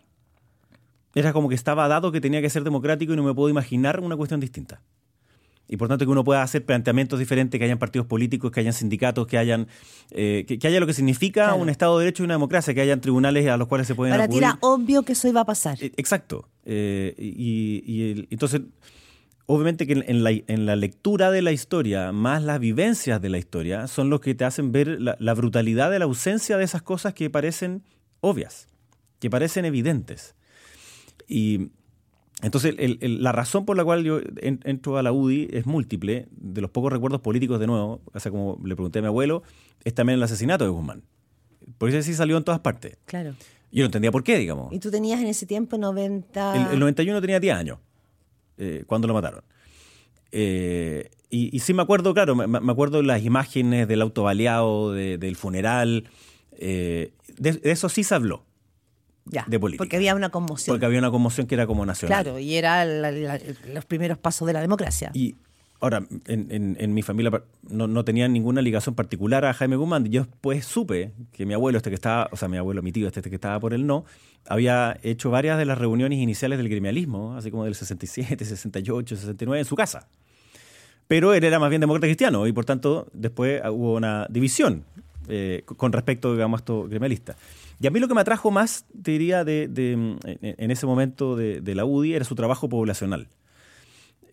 era 1.16 1.32
como 1.32 1.48
que 1.48 1.54
estaba 1.56 1.88
dado 1.88 2.12
que 2.12 2.20
tenía 2.20 2.40
que 2.40 2.48
ser 2.50 2.62
democrático 2.62 3.12
y 3.12 3.16
no 3.16 3.24
me 3.24 3.34
puedo 3.34 3.48
imaginar 3.48 3.98
una 4.00 4.16
cuestión 4.16 4.38
distinta. 4.38 4.80
Y 5.68 5.76
por 5.78 5.88
tanto 5.88 6.04
que 6.04 6.10
uno 6.12 6.22
pueda 6.22 6.42
hacer 6.42 6.64
planteamientos 6.64 7.18
diferentes, 7.18 7.58
que 7.58 7.64
hayan 7.64 7.78
partidos 7.80 8.06
políticos, 8.06 8.52
que 8.52 8.60
hayan 8.60 8.72
sindicatos, 8.72 9.26
que 9.26 9.36
hayan 9.36 9.66
eh, 10.12 10.44
que, 10.46 10.60
que 10.60 10.68
haya 10.68 10.78
lo 10.78 10.86
que 10.86 10.92
significa 10.92 11.46
Claro. 11.46 11.56
un 11.56 11.68
Estado 11.70 11.98
de 11.98 12.04
Derecho 12.04 12.22
y 12.22 12.26
una 12.26 12.34
democracia, 12.34 12.72
que 12.72 12.80
hayan 12.82 13.00
tribunales 13.00 13.48
a 13.48 13.56
los 13.56 13.66
cuales 13.66 13.88
se 13.88 13.96
pueden 13.96 14.12
para 14.14 14.28
ti 14.28 14.36
era 14.38 14.58
obvio 14.60 15.02
que 15.02 15.14
eso 15.14 15.26
iba 15.26 15.40
a 15.40 15.44
pasar. 15.44 15.76
Eh, 15.82 15.90
Exacto. 15.96 16.48
Eh, 16.64 17.14
y, 17.18 17.82
y 17.84 18.10
el- 18.12 18.28
entonces, 18.30 18.60
obviamente 19.46 19.88
que 19.88 19.94
en, 19.94 20.04
en 20.06 20.22
la, 20.22 20.30
en 20.30 20.66
la 20.66 20.76
lectura 20.76 21.32
de 21.32 21.42
la 21.42 21.50
historia, 21.50 22.12
más 22.12 22.44
las 22.44 22.60
vivencias 22.60 23.20
de 23.20 23.28
la 23.30 23.38
historia, 23.38 23.88
son 23.88 24.08
los 24.08 24.20
que 24.20 24.36
te 24.36 24.44
hacen 24.44 24.70
ver 24.70 25.00
la, 25.00 25.16
la 25.18 25.34
brutalidad 25.34 25.90
de 25.90 25.98
la 25.98 26.04
ausencia 26.04 26.58
de 26.58 26.64
esas 26.64 26.82
cosas 26.82 27.12
que 27.12 27.28
parecen 27.28 27.82
obvias, 28.20 28.68
que 29.18 29.30
parecen 29.30 29.64
evidentes. 29.64 30.35
Y 31.28 31.70
entonces, 32.42 32.74
el- 32.78 32.98
el- 33.00 33.22
la 33.22 33.32
razón 33.32 33.64
por 33.64 33.76
la 33.76 33.84
cual 33.84 34.04
yo 34.04 34.20
en- 34.36 34.60
entro 34.64 34.98
a 34.98 35.02
la 35.02 35.12
UDI 35.12 35.48
es 35.52 35.66
múltiple. 35.66 36.28
De 36.30 36.60
los 36.60 36.70
pocos 36.70 36.92
recuerdos 36.92 37.20
políticos, 37.20 37.58
de 37.60 37.66
nuevo, 37.66 38.00
o 38.12 38.20
sea, 38.20 38.30
como 38.30 38.60
le 38.64 38.74
pregunté 38.76 38.98
a 38.98 39.02
mi 39.02 39.08
abuelo, 39.08 39.42
es 39.84 39.94
también 39.94 40.18
el 40.18 40.22
asesinato 40.22 40.64
de 40.64 40.70
Guzmán. 40.70 41.02
Por 41.78 41.88
eso 41.88 42.00
sí 42.02 42.14
salió 42.14 42.36
en 42.36 42.44
todas 42.44 42.60
partes. 42.60 42.96
Claro. 43.06 43.34
Yo 43.72 43.82
no 43.82 43.86
entendía 43.86 44.12
por 44.12 44.22
qué, 44.22 44.38
digamos. 44.38 44.72
Y 44.72 44.78
tú 44.78 44.90
tenías 44.90 45.20
en 45.20 45.26
ese 45.26 45.46
tiempo 45.46 45.76
90... 45.78 46.68
El, 46.68 46.74
el 46.74 46.78
91 46.78 47.20
tenía 47.20 47.40
10 47.40 47.54
años 47.54 47.78
eh, 48.58 48.84
cuando 48.86 49.08
lo 49.08 49.14
mataron. 49.14 49.42
Eh, 50.32 51.10
y, 51.30 51.54
y 51.54 51.60
sí 51.60 51.74
me 51.74 51.82
acuerdo, 51.82 52.14
claro, 52.14 52.34
me, 52.36 52.46
me 52.46 52.72
acuerdo 52.72 53.02
las 53.02 53.22
imágenes 53.24 53.88
del 53.88 54.02
auto 54.02 54.22
baleado, 54.22 54.92
de- 54.92 55.18
del 55.18 55.36
funeral. 55.36 56.04
eh, 56.58 57.12
de, 57.38 57.52
de 57.52 57.70
eso 57.70 57.88
sí 57.90 58.02
se 58.02 58.14
habló, 58.14 58.45
ya, 59.26 59.44
de 59.46 59.58
política. 59.60 59.82
Porque 59.82 59.96
había 59.96 60.14
una 60.14 60.30
conmoción. 60.30 60.72
porque 60.74 60.86
había 60.86 60.98
una 60.98 61.10
conmoción 61.10 61.46
que 61.46 61.54
era 61.54 61.66
como 61.66 61.84
nacional. 61.84 62.22
Claro, 62.24 62.38
y 62.38 62.54
era 62.56 62.84
la- 62.84 63.10
la- 63.12 63.40
los 63.72 63.84
primeros 63.84 64.18
pasos 64.18 64.46
de 64.46 64.52
la 64.54 64.60
democracia. 64.60 65.10
Y 65.14 65.36
ahora, 65.80 66.06
en, 66.26 66.46
en- 66.50 66.76
en 66.80 66.94
mi 66.94 67.02
familia 67.02 67.42
no, 67.68 67.86
no 67.86 68.04
tenía 68.04 68.28
ninguna 68.28 68.62
ligación 68.62 68.94
particular 68.94 69.44
a 69.44 69.52
Jaime 69.52 69.76
Guzmán. 69.76 70.04
Yo 70.06 70.24
después 70.24 70.64
supe 70.64 71.12
que 71.32 71.44
mi 71.44 71.54
abuelo, 71.54 71.76
este 71.78 71.90
que 71.90 71.94
estaba, 71.96 72.28
o 72.32 72.36
sea, 72.36 72.48
mi 72.48 72.56
abuelo, 72.56 72.82
mi 72.82 72.92
tío, 72.92 73.06
este, 73.08 73.22
que 73.22 73.34
estaba 73.34 73.60
por 73.60 73.74
el 73.74 73.86
no, 73.86 74.04
había 74.48 74.96
hecho 75.02 75.30
varias 75.30 75.58
de 75.58 75.64
las 75.66 75.76
reuniones 75.76 76.18
iniciales 76.20 76.58
del 76.58 76.68
gremialismo, 76.68 77.34
así 77.36 77.50
como 77.50 77.64
del 77.64 77.74
67, 77.74 78.44
68, 78.44 79.16
69, 79.16 79.58
en 79.60 79.64
su 79.66 79.74
casa. 79.76 80.06
Pero 81.08 81.34
él 81.34 81.44
era 81.44 81.58
más 81.58 81.70
bien 81.70 81.80
demócrata 81.80 82.06
cristiano 82.06 82.46
y 82.46 82.52
por 82.52 82.64
tanto 82.64 83.06
después 83.12 83.62
hubo 83.70 83.94
una 83.94 84.26
división 84.28 84.84
eh, 85.28 85.62
con 85.76 85.92
respecto, 85.92 86.32
digamos, 86.32 86.58
a 86.58 86.60
estos 86.62 86.88
gremialistas. 86.88 87.36
Y 87.80 87.86
a 87.86 87.90
mí 87.90 88.00
lo 88.00 88.08
que 88.08 88.14
me 88.14 88.20
atrajo 88.22 88.50
más, 88.50 88.86
te 89.02 89.10
diría, 89.10 89.44
de, 89.44 89.68
de, 89.68 89.92
en, 90.40 90.70
ese 90.70 90.86
momento 90.86 91.36
de, 91.36 91.60
de 91.60 91.74
la 91.74 91.84
UDI 91.84 92.14
era 92.14 92.24
su 92.24 92.34
trabajo 92.34 92.68
poblacional. 92.68 93.28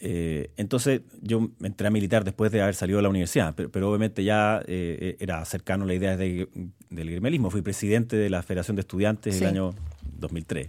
Eh, 0.05 0.51
entonces 0.57 1.01
yo 1.21 1.49
entré 1.61 1.87
a 1.87 1.89
militar 1.91 2.23
después 2.25 2.51
de 2.51 2.61
haber 2.61 2.75
salido 2.75 2.97
de 2.97 3.03
la 3.03 3.09
universidad, 3.09 3.53
pero, 3.55 3.69
pero 3.71 3.89
obviamente 3.89 4.23
ya 4.23 4.61
eh, 4.67 5.15
era 5.19 5.43
cercano 5.45 5.85
a 5.85 5.87
la 5.87 5.93
idea 5.93 6.17
de- 6.17 6.47
del 6.89 7.09
gremialismo. 7.11 7.49
Fui 7.49 7.61
presidente 7.61 8.15
de 8.17 8.29
la 8.29 8.43
Federación 8.43 8.75
de 8.75 8.81
Estudiantes 8.81 9.35
Sí. 9.37 9.43
el 9.43 9.49
año 9.51 9.75
2003 10.19 10.67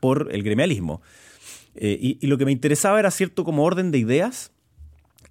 por 0.00 0.28
el 0.32 0.42
gremialismo. 0.42 1.00
Eh, 1.74 1.98
y, 2.00 2.18
y 2.20 2.26
lo 2.26 2.36
que 2.36 2.44
me 2.44 2.52
interesaba 2.52 2.98
era 2.98 3.10
cierto 3.10 3.44
como 3.44 3.64
orden 3.64 3.90
de 3.90 3.98
ideas 3.98 4.52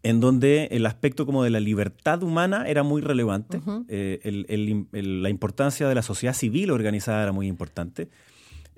en 0.03 0.19
donde 0.21 0.69
el 0.71 0.85
aspecto 0.85 1.25
como 1.25 1.43
de 1.43 1.49
la 1.49 1.59
libertad 1.59 2.23
humana 2.23 2.65
era 2.67 2.83
muy 2.83 3.01
relevante, 3.01 3.59
eh, 3.89 4.19
el- 4.23 4.45
el- 4.49 4.85
el- 4.93 5.23
la 5.23 5.29
importancia 5.29 5.87
de 5.89 5.95
la 5.95 6.01
sociedad 6.01 6.33
civil 6.33 6.71
organizada 6.71 7.21
era 7.23 7.31
muy 7.31 7.47
importante, 7.47 8.09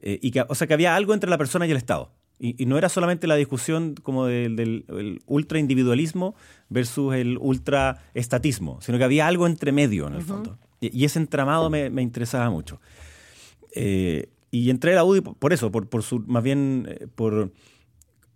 eh, 0.01 0.17
y 0.21 0.31
que, 0.31 0.43
o 0.47 0.55
sea, 0.55 0.65
que 0.67 0.73
había 0.73 0.95
algo 0.95 1.13
entre 1.13 1.29
la 1.29 1.37
persona 1.37 1.67
y 1.67 1.71
el 1.71 1.77
Estado. 1.77 2.11
Y, 2.39 2.55
y 2.61 2.65
no 2.65 2.75
era 2.79 2.89
solamente 2.89 3.27
la 3.27 3.35
discusión 3.35 3.93
como 4.01 4.25
del, 4.25 4.55
del 4.55 4.85
el 4.89 5.21
ultra 5.27 5.59
individualismo 5.59 6.33
versus 6.69 7.13
el 7.13 7.37
ultra 7.39 7.99
estatismo, 8.15 8.79
sino 8.81 8.97
que 8.97 9.03
había 9.03 9.27
algo 9.27 9.45
entre 9.45 9.71
medio 9.71 10.07
en 10.07 10.15
el 10.15 10.21
fondo. 10.23 10.57
Y, 10.79 10.97
y 11.01 11.05
ese 11.05 11.19
entramado 11.19 11.69
me, 11.69 11.91
me 11.91 12.01
interesaba 12.01 12.49
mucho. 12.49 12.81
Eh, 13.75 14.29
y 14.49 14.69
entré 14.71 14.93
a 14.93 14.95
la 14.95 15.03
UDI 15.03 15.21
por 15.21 15.35
por 15.37 15.53
eso, 15.53 15.71
por, 15.71 15.87
por 15.87 16.01
su, 16.03 16.19
más 16.21 16.43
bien 16.43 16.87
eh, 16.89 17.07
por, 17.13 17.51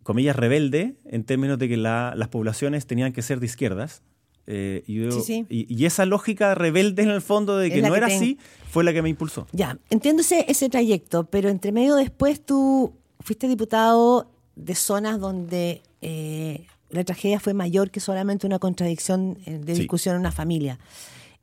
comillas, 0.05 0.35
rebelde, 0.35 0.97
en 1.05 1.23
términos 1.23 1.57
de 1.57 1.67
que 1.67 1.77
la- 1.77 2.13
las 2.15 2.27
poblaciones 2.27 2.85
tenían 2.85 3.11
que 3.11 3.23
ser 3.23 3.39
de 3.39 3.47
izquierdas 3.47 4.03
Eh, 4.47 4.83
y, 4.85 5.85
esa 5.85 6.05
lógica 6.05 6.53
rebelde 6.53 7.01
en 7.01 7.09
el 7.09 7.23
fondo 7.23 7.57
de 7.57 7.71
que 7.71 7.81
no 7.81 7.95
era 7.95 8.05
así 8.05 8.37
fue 8.69 8.83
la 8.83 8.93
que 8.93 9.01
me 9.01 9.09
impulsó. 9.09 9.47
Ya, 9.51 9.79
entiendo 9.89 10.21
ese, 10.21 10.69
trayecto, 10.69 11.23
pero 11.31 11.49
entre 11.49 11.71
medio 11.71 11.95
después 11.95 12.45
tú 12.45 12.93
fuiste 13.21 13.47
diputado 13.47 14.29
de 14.55 14.75
zonas 14.75 15.19
donde 15.19 15.81
eh, 16.03 16.67
la 16.91 17.03
tragedia 17.03 17.39
fue 17.39 17.55
mayor 17.55 17.89
que 17.89 17.99
solamente 17.99 18.45
una 18.45 18.59
contradicción 18.59 19.39
eh, 19.47 19.57
de 19.57 19.73
discusión 19.73 20.13
en 20.13 20.19
una 20.21 20.31
familia. 20.31 20.77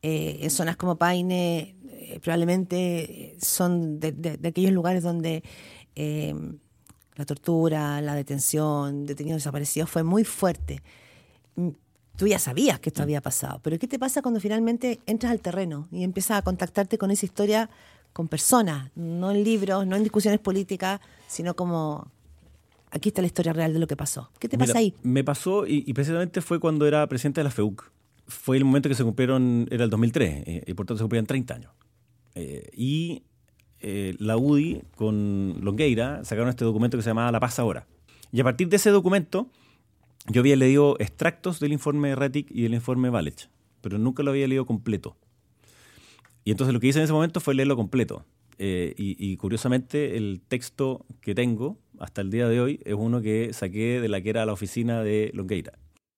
en 0.03 0.51
zonas 0.51 0.77
como 0.77 0.95
Paine 0.95 1.75
probablemente 2.23 3.37
son 3.41 3.99
de, 3.99 4.39
aquellos 4.45 4.71
lugares 4.71 5.03
donde 5.03 5.43
la 7.17 7.25
tortura, 7.25 8.01
la 8.01 8.15
detención, 8.15 9.07
detenidos 9.07 9.39
desaparecidos 9.39 9.91
fue 9.91 10.03
muy 10.03 10.25
fuerte 10.25 10.83
tú 12.17 12.27
ya 12.27 12.39
sabías 12.39 12.79
que 12.81 12.91
esto 12.91 13.03
había 13.03 13.21
pasado, 13.21 13.61
pero 13.63 13.79
¿qué 13.79 13.89
te 13.89 13.99
pasa 13.99 14.23
cuando 14.23 14.41
finalmente 14.41 15.01
entras 15.07 15.33
al 15.33 15.41
terreno 15.41 15.89
y 15.91 16.05
empiezas 16.05 16.39
a 16.39 16.43
contactarte 16.43 16.99
con 16.99 17.11
esa 17.11 17.27
historia 17.27 17.71
con 18.13 18.29
personas, 18.29 18.91
no 18.95 19.31
en 19.31 19.43
libros, 19.43 19.87
no 19.87 19.97
en 19.97 20.03
discusiones 20.03 20.39
políticas, 20.41 21.01
sino 21.27 21.55
como 21.55 22.11
aquí 22.91 23.09
está 23.09 23.23
la 23.23 23.27
historia 23.27 23.53
real 23.53 23.73
de 23.73 23.79
lo 23.79 23.87
que 23.87 23.97
pasó? 23.97 24.31
¿Qué 24.39 24.49
te 24.49 24.59
pasa 24.59 24.79
ahí? 24.79 24.95
Me 25.03 25.25
pasó 25.25 25.67
y, 25.67 25.93
precisamente 25.95 26.41
fue 26.43 26.61
cuando 26.61 26.87
era 26.87 27.07
presidente 27.07 27.41
de 27.41 27.45
la 27.45 27.51
FEUC. 27.51 27.91
Fue 28.29 28.57
el 28.57 28.65
momento 28.65 28.89
que 28.89 28.95
se 28.95 29.03
cumplieron, 29.03 29.67
era 29.71 29.85
el 29.85 29.91
2003, 29.91 30.43
eh, 30.47 30.65
y 30.67 30.75
por 30.75 30.87
tanto 30.87 30.99
se 30.99 31.03
cumplían 31.03 31.27
30 31.27 31.55
años. 31.55 31.73
Eh, 32.35 32.71
y 32.73 33.25
eh, 33.83 34.15
la 34.19 34.37
UDI 34.37 34.83
con 34.97 35.57
Longueira 35.61 36.25
sacaron 36.25 36.49
este 36.49 36.65
documento 36.65 36.97
que 36.97 37.03
se 37.03 37.11
llamaba 37.11 37.33
La 37.33 37.41
Paz 37.41 37.59
Ahora. 37.59 37.87
Y 38.31 38.41
a 38.41 38.45
partir 38.45 38.69
de 38.69 38.77
ese 38.77 38.91
documento 38.91 39.49
yo 40.29 40.41
había 40.41 40.57
leído 40.57 40.97
extractos 41.01 41.59
del 41.61 41.73
informe 41.73 42.15
Retic 42.15 42.51
y 42.51 42.63
del 42.63 42.75
informe 42.75 43.11
Valech, 43.11 43.49
pero 43.81 43.99
nunca 43.99 44.23
lo 44.23 44.31
había 44.31 44.47
leído 44.47 44.67
completo. 44.67 45.17
Y 46.45 46.53
entonces 46.53 46.73
lo 46.73 46.81
que 46.81 46.89
hice 46.89 46.99
en 46.99 47.05
ese 47.05 47.13
momento 47.13 47.41
fue 47.41 47.55
leerlo 47.55 47.77
completo. 47.77 48.25
Eh, 48.59 48.95
y, 48.97 49.37
curiosamente 49.39 50.17
el 50.17 50.41
texto 50.47 51.05
que 51.21 51.35
tengo 51.35 51.79
hasta 51.99 52.21
el 52.21 52.31
día 52.31 52.49
de 52.49 52.61
hoy 52.61 52.81
es 52.85 52.95
uno 52.95 53.21
que 53.21 53.53
saqué 53.53 54.01
de 54.01 54.09
la 54.09 54.21
que 54.21 54.31
era 54.31 54.47
la 54.47 54.53
oficina 54.53 55.03
de 55.03 55.31
Longueira. 55.35 55.73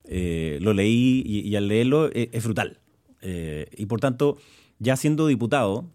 Eh, 0.07 0.59
lo 0.61 0.75
leí 0.75 1.23
y, 1.25 1.57
al 1.57 1.69
leerlo 1.69 2.11
eh, 2.13 2.29
es, 2.33 2.45
brutal. 2.45 2.81
y 3.23 3.87
por 3.87 4.01
tanto, 4.01 4.37
ya 4.79 4.97
siendo 4.97 5.27
diputado, 5.27 5.87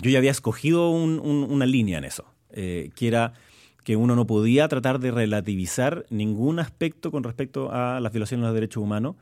yo 0.00 0.10
ya 0.10 0.18
había 0.18 0.30
escogido 0.30 0.90
una 0.90 1.66
línea 1.66 1.98
en 1.98 2.04
eso, 2.04 2.24
que 2.52 2.92
era 3.00 3.34
que 3.84 3.96
uno 3.96 4.16
no 4.16 4.26
podía 4.26 4.66
tratar 4.66 4.98
de 4.98 5.10
relativizar 5.10 6.06
ningún 6.08 6.58
aspecto 6.58 7.10
con 7.10 7.22
respecto 7.22 7.70
a 7.70 8.00
las 8.00 8.12
violaciones 8.12 8.42
de 8.42 8.48
los 8.48 8.54
derechos 8.54 8.82
humanos. 8.82 9.16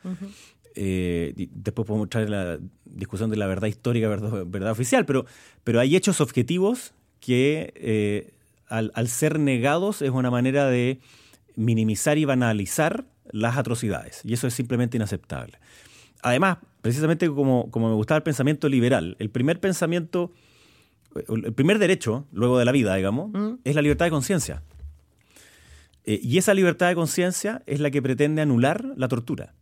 Eh, 0.75 1.49
después 1.53 1.87
podemos 1.87 2.09
traer 2.09 2.31
la 2.31 2.59
discusión 2.85 3.29
de 3.29 3.37
la 3.37 3.47
verdad 3.47 3.69
histórica, 3.69 4.09
verdad, 4.09 4.45
verdad 4.47 4.71
oficial, 4.71 5.05
pero, 5.05 5.27
pero 5.65 5.81
hay 5.81 5.97
hechos 5.97 6.21
objetivos 6.21 6.95
que 7.21 7.73
eh, 7.77 8.33
al, 8.69 9.09
ser 9.09 9.39
negados 9.39 10.01
es 10.01 10.11
una 10.11 10.31
manera 10.31 10.67
de 10.67 11.01
minimizar 11.57 12.17
y 12.17 12.25
banalizar 12.25 13.05
las 13.33 13.57
atrocidades. 13.57 14.23
Y 14.25 14.33
eso 14.33 14.47
es 14.47 14.55
simplemente 14.55 14.97
inaceptable. 14.97 15.59
Además, 16.23 16.59
precisamente 16.81 17.29
como, 17.29 17.71
como 17.71 17.89
me 17.89 17.95
gustaba 17.95 18.17
el 18.17 18.23
pensamiento 18.23 18.69
liberal, 18.69 19.17
el 19.19 19.29
primer 19.29 19.61
pensamiento 19.61 20.33
el 21.29 21.53
primer 21.53 21.79
derecho, 21.79 22.27
luego 22.33 22.59
de 22.59 22.65
la 22.65 22.73
vida, 22.73 22.95
digamos, 22.95 23.31
mm. 23.33 23.61
es 23.65 23.75
la 23.75 23.83
libertad 23.83 24.07
de 24.07 24.11
conciencia. 24.11 24.63
Eh, 26.05 26.21
y 26.23 26.39
esa 26.39 26.55
libertad 26.55 26.89
de 26.89 26.95
conciencia 26.95 27.63
es 27.67 27.81
la 27.81 27.91
que 27.91 28.03
pretende 28.03 28.43
anular 28.43 28.85
la 28.97 29.09
tortura. 29.09 29.55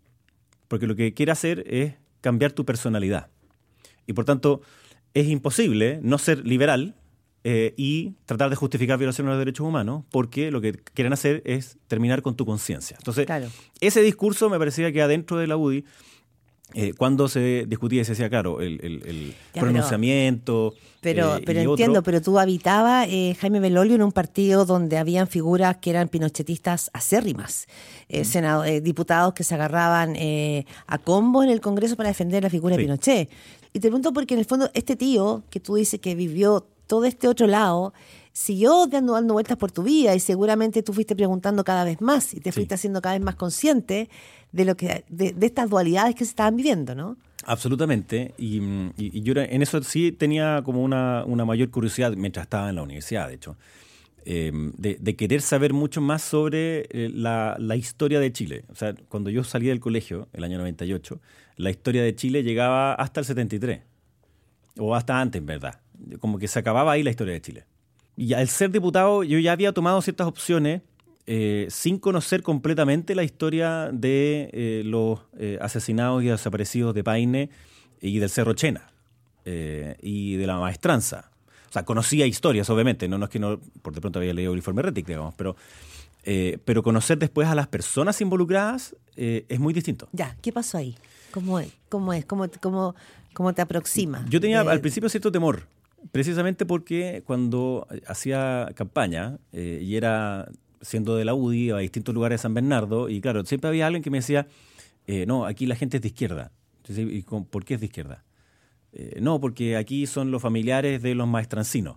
Porque 0.68 0.86
lo 0.86 0.96
que 0.96 1.14
quiere 1.14 1.32
hacer 1.32 1.64
es 1.66 1.94
cambiar 2.20 2.52
tu 2.52 2.64
personalidad. 2.64 3.28
Y 4.06 4.12
por 4.12 4.24
tanto, 4.24 4.62
es 5.14 5.28
imposible 5.28 6.00
no 6.02 6.18
ser 6.18 6.46
liberal 6.46 6.94
eh, 7.42 7.74
y 7.76 8.14
tratar 8.26 8.50
de 8.50 8.56
justificar 8.56 8.98
violaciones 8.98 9.30
de 9.30 9.32
los 9.32 9.38
derechos 9.40 9.66
humanos, 9.66 10.04
porque 10.10 10.50
lo 10.50 10.60
que 10.60 10.72
quieren 10.72 11.12
hacer 11.12 11.42
es 11.46 11.78
terminar 11.88 12.22
con 12.22 12.36
tu 12.36 12.44
conciencia. 12.44 12.96
Entonces, 12.98 13.26
ese 13.80 14.02
discurso 14.02 14.50
me 14.50 14.58
parecía 14.58 14.92
que 14.92 15.00
adentro 15.00 15.38
de 15.38 15.46
la 15.46 15.56
UDI 15.56 15.84
eh, 16.74 16.92
cuando 16.96 17.28
se 17.28 17.64
discutía 17.66 18.02
y 18.02 18.04
se 18.04 18.12
decía, 18.12 18.28
claro, 18.28 18.60
el, 18.60 19.34
pronunciamiento. 19.52 20.74
Pero, 21.00 21.36
eh, 21.36 21.42
pero 21.44 21.60
entiendo, 21.60 22.02
pero 22.02 22.20
tú 22.20 22.38
habitabas, 22.38 23.08
eh, 23.08 23.36
Jaime 23.40 23.60
Belolio, 23.60 23.94
en 23.94 24.02
un 24.02 24.12
partido 24.12 24.66
donde 24.66 24.98
habían 24.98 25.28
figuras 25.28 25.78
que 25.78 25.90
eran 25.90 26.08
pinochetistas 26.08 26.90
acérrimas, 26.92 27.66
mm. 28.08 28.82
diputados 28.82 29.34
que 29.34 29.44
se 29.44 29.54
agarraban 29.54 30.14
a 30.86 30.98
combo 30.98 31.42
en 31.42 31.50
el 31.50 31.60
Congreso 31.60 31.96
para 31.96 32.10
defender 32.10 32.42
la 32.42 32.50
figura 32.50 32.76
de 32.76 32.82
Pinochet. 32.82 33.30
Y 33.72 33.78
te 33.78 33.88
pregunto 33.88 34.12
porque 34.12 34.34
en 34.34 34.40
el 34.40 34.46
fondo 34.46 34.70
este 34.74 34.96
tío 34.96 35.42
que 35.48 35.60
tú 35.60 35.76
dices 35.76 36.00
que 36.00 36.14
vivió 36.14 36.66
todo 36.86 37.04
este 37.04 37.28
otro 37.28 37.46
lado, 37.46 37.94
siguió 38.32 38.86
dando, 38.86 39.14
dando 39.14 39.34
vueltas 39.34 39.56
por 39.56 39.72
tu 39.72 39.82
vida 39.82 40.14
y 40.14 40.20
seguramente 40.20 40.82
tú 40.82 40.92
fuiste 40.92 41.16
preguntando 41.16 41.64
cada 41.64 41.84
vez 41.84 42.00
más 42.00 42.34
y 42.34 42.40
te 42.40 42.52
fuiste 42.52 42.74
haciendo 42.74 43.02
cada 43.02 43.16
vez 43.16 43.24
más 43.24 43.34
consciente 43.34 44.08
de 44.52 44.64
lo 44.64 44.76
que 44.76 45.04
de, 45.08 45.34
estas 45.40 45.70
dualidades 45.70 46.14
que 46.14 46.24
se 46.24 46.30
estaban 46.30 46.56
viviendo, 46.56 46.94
¿no? 46.94 47.16
Absolutamente. 47.44 48.34
Y, 48.38 48.60
yo 49.22 49.34
en 49.36 49.62
eso 49.62 49.82
sí 49.82 50.12
tenía 50.12 50.62
como 50.64 50.82
una, 50.82 51.24
mayor 51.44 51.70
curiosidad 51.70 52.12
mientras 52.16 52.44
estaba 52.44 52.68
en 52.68 52.76
la 52.76 52.82
universidad, 52.82 53.28
de 53.28 53.34
hecho, 53.34 53.56
em, 54.24 54.72
de, 54.76 55.16
querer 55.16 55.40
saber 55.40 55.72
mucho 55.72 56.00
más 56.00 56.22
sobre 56.22 56.86
eh, 56.90 57.10
la, 57.12 57.56
la, 57.58 57.76
historia 57.76 58.20
de 58.20 58.32
Chile. 58.32 58.64
O 58.68 58.74
sea, 58.74 58.94
cuando 59.08 59.30
yo 59.30 59.42
salí 59.44 59.68
del 59.68 59.80
colegio, 59.80 60.28
el 60.32 60.44
año 60.44 60.58
98, 60.58 61.20
la 61.56 61.70
historia 61.70 62.02
de 62.02 62.14
Chile 62.14 62.42
llegaba 62.42 62.94
hasta 62.94 63.20
el 63.20 63.26
73. 63.26 63.80
O 64.78 64.94
hasta 64.94 65.20
antes, 65.20 65.40
en 65.40 65.46
verdad. 65.46 65.80
Como 66.20 66.38
que 66.38 66.48
se 66.48 66.58
acababa 66.58 66.92
ahí 66.92 67.02
la 67.02 67.10
historia 67.10 67.34
de 67.34 67.40
Chile. 67.40 67.64
Y 68.20 68.34
al 68.34 68.48
ser 68.48 68.70
diputado, 68.70 69.24
yo 69.24 69.38
ya 69.38 69.52
había 69.52 69.72
tomado 69.72 70.02
ciertas 70.02 70.26
opciones 70.26 70.82
eh, 71.26 71.66
sin 71.70 71.98
conocer 71.98 72.42
completamente 72.42 73.14
la 73.14 73.22
historia 73.22 73.88
de 73.94 74.50
eh, 74.52 74.82
los 74.84 75.20
eh, 75.38 75.56
asesinados 75.62 76.22
y 76.22 76.26
desaparecidos 76.26 76.94
de 76.94 77.02
Paine 77.02 77.48
y 77.98 78.18
del 78.18 78.28
Cerro 78.28 78.52
Chena 78.52 78.92
y 79.46 80.36
de 80.36 80.46
la 80.46 80.58
maestranza. 80.58 81.30
O 81.70 81.72
sea, 81.72 81.86
conocía 81.86 82.26
historias, 82.26 82.68
obviamente, 82.68 83.08
no, 83.08 83.16
no 83.16 83.24
es 83.24 83.30
que 83.30 83.38
no, 83.38 83.58
por 83.80 83.94
de 83.94 84.02
pronto 84.02 84.18
había 84.18 84.34
leído 84.34 84.52
el 84.52 84.58
informe 84.58 84.82
Retic, 84.82 85.06
digamos, 85.06 85.34
pero, 85.34 85.56
pero 86.22 86.82
conocer 86.82 87.18
después 87.18 87.48
a 87.48 87.54
las 87.54 87.68
personas 87.68 88.20
involucradas 88.20 88.94
es 89.16 89.58
muy 89.58 89.72
distinto. 89.72 90.10
Ya, 90.12 90.36
¿qué 90.42 90.52
pasó 90.52 90.76
ahí? 90.76 90.94
¿Cómo 91.30 91.58
es? 91.58 91.72
¿Cómo 91.88 92.12
es? 92.12 92.26
¿Cómo, 92.26 92.46
cómo, 92.60 92.94
cómo 93.32 93.54
te 93.54 93.62
aproxima? 93.62 94.26
Yo 94.28 94.40
tenía 94.40 94.60
al 94.60 94.80
principio 94.80 95.08
cierto 95.08 95.32
temor, 95.32 95.66
precisamente 96.12 96.66
porque 96.66 97.22
cuando 97.26 97.86
hacía 98.06 98.68
campaña 98.74 99.38
y 99.52 99.96
era 99.96 100.48
siendo 100.80 101.16
de 101.16 101.24
la 101.24 101.34
UDI, 101.34 101.70
a 101.70 101.78
distintos 101.78 102.14
lugares 102.14 102.40
de 102.40 102.42
San 102.42 102.54
Bernardo, 102.54 103.08
y 103.08 103.20
claro, 103.20 103.44
siempre 103.44 103.68
había 103.68 103.86
alguien 103.86 104.02
que 104.02 104.10
me 104.10 104.18
decía, 104.18 104.46
eh, 105.06 105.26
no, 105.26 105.44
aquí 105.44 105.66
la 105.66 105.76
gente 105.76 105.98
es 105.98 106.02
de 106.02 106.08
izquierda. 106.08 106.52
¿Y 106.88 107.22
por 107.22 107.64
qué 107.64 107.74
es 107.74 107.80
de 107.80 107.86
izquierda? 107.86 108.24
Eh, 108.92 109.18
no, 109.20 109.40
porque 109.40 109.76
aquí 109.76 110.06
son 110.06 110.30
los 110.30 110.42
familiares 110.42 111.02
de 111.02 111.14
los 111.14 111.28
maestrancinos, 111.28 111.96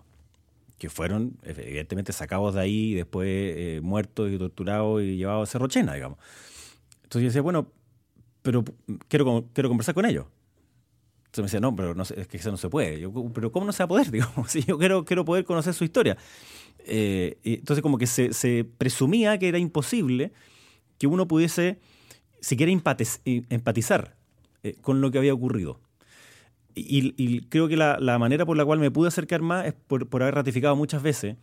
que 0.78 0.88
fueron 0.88 1.38
evidentemente 1.42 2.12
sacados 2.12 2.54
de 2.54 2.60
ahí 2.60 2.92
y 2.92 2.94
después 2.94 3.28
eh, 3.28 3.80
muertos 3.82 4.30
y 4.30 4.38
torturados 4.38 5.02
y 5.02 5.16
llevados 5.16 5.48
a 5.48 5.52
Cerrochena, 5.52 5.94
digamos. 5.94 6.18
Entonces 7.04 7.22
yo 7.22 7.28
decía, 7.28 7.42
bueno, 7.42 7.68
pero 8.42 8.64
quiero, 9.08 9.48
quiero 9.52 9.68
conversar 9.68 9.94
con 9.94 10.04
ellos. 10.04 10.26
Entonces 11.34 11.52
me 11.52 11.58
decía, 11.58 11.60
no, 11.60 11.74
pero 11.74 11.96
no, 11.96 12.04
es 12.04 12.28
que 12.28 12.36
eso 12.36 12.52
no 12.52 12.56
se 12.56 12.68
puede. 12.68 13.00
Yo, 13.00 13.12
pero 13.34 13.50
¿cómo 13.50 13.66
no 13.66 13.72
se 13.72 13.82
va 13.82 13.86
a 13.86 13.88
poder? 13.88 14.06
Si 14.46 14.62
yo 14.62 14.78
quiero, 14.78 15.04
quiero 15.04 15.24
poder 15.24 15.44
conocer 15.44 15.74
su 15.74 15.82
historia. 15.82 16.16
Eh, 16.86 17.38
entonces 17.42 17.82
como 17.82 17.98
que 17.98 18.06
se, 18.06 18.64
presumía 18.78 19.36
que 19.36 19.48
era 19.48 19.58
imposible 19.58 20.32
que 20.96 21.08
uno 21.08 21.26
pudiese 21.26 21.80
siquiera 22.40 22.70
empatizar 22.70 24.14
eh, 24.62 24.76
con 24.80 25.00
lo 25.00 25.10
que 25.10 25.18
había 25.18 25.34
ocurrido. 25.34 25.80
Y, 26.76 27.40
creo 27.48 27.66
que 27.66 27.76
la, 27.76 27.98
manera 28.20 28.46
por 28.46 28.56
la 28.56 28.64
cual 28.64 28.78
me 28.78 28.92
pude 28.92 29.08
acercar 29.08 29.42
más 29.42 29.66
es 29.66 29.74
por, 29.74 30.06
haber 30.22 30.36
ratificado 30.36 30.76
muchas 30.76 31.02
veces 31.02 31.34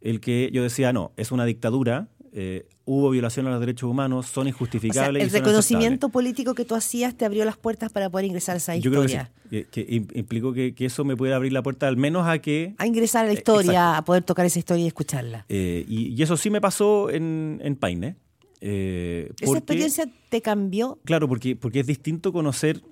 el 0.00 0.20
que 0.20 0.50
yo 0.52 0.64
decía, 0.64 0.92
no, 0.92 1.12
es 1.16 1.30
una 1.30 1.44
dictadura, 1.44 2.08
eh, 2.38 2.66
hubo 2.84 3.08
violación 3.08 3.46
a 3.46 3.50
los 3.50 3.60
derechos 3.60 3.88
humanos, 3.88 4.26
son 4.26 4.46
injustificables. 4.46 5.22
el 5.22 5.30
reconocimiento 5.30 6.10
político 6.10 6.54
que 6.54 6.66
tú 6.66 6.74
hacías 6.74 7.16
te 7.16 7.24
abrió 7.24 7.46
las 7.46 7.56
puertas 7.56 7.90
para 7.90 8.10
poder 8.10 8.26
ingresar 8.26 8.56
a 8.56 8.58
esa 8.58 8.76
historia. 8.76 9.00
Yo 9.00 9.06
creo 9.06 9.64
que, 9.64 9.64
sí, 9.64 9.66
que, 9.70 10.18
implicó 10.18 10.52
que, 10.52 10.74
eso 10.80 11.02
me 11.06 11.16
pudiera 11.16 11.36
abrir 11.36 11.54
la 11.54 11.62
puerta 11.62 11.88
al 11.88 11.96
menos 11.96 12.28
a 12.28 12.38
que... 12.40 12.74
A 12.76 12.86
ingresar 12.86 13.24
a 13.24 13.28
la 13.28 13.32
eh, 13.32 13.36
historia, 13.36 13.96
a 13.96 14.04
poder 14.04 14.22
tocar 14.22 14.44
esa 14.44 14.58
historia 14.58 14.84
y 14.84 14.86
escucharla. 14.86 15.46
Eh, 15.48 15.86
y, 15.88 16.22
eso 16.22 16.36
sí 16.36 16.50
me 16.50 16.60
pasó 16.60 17.08
en, 17.08 17.58
en 17.64 17.74
Paine. 17.74 18.16
¿Esa 18.60 19.56
experiencia 19.56 20.04
te 20.28 20.42
cambió? 20.42 20.98
Claro, 21.06 21.28
porque, 21.28 21.56
porque 21.56 21.80
es 21.80 21.86
distinto 21.86 22.34
conocer 22.34 22.82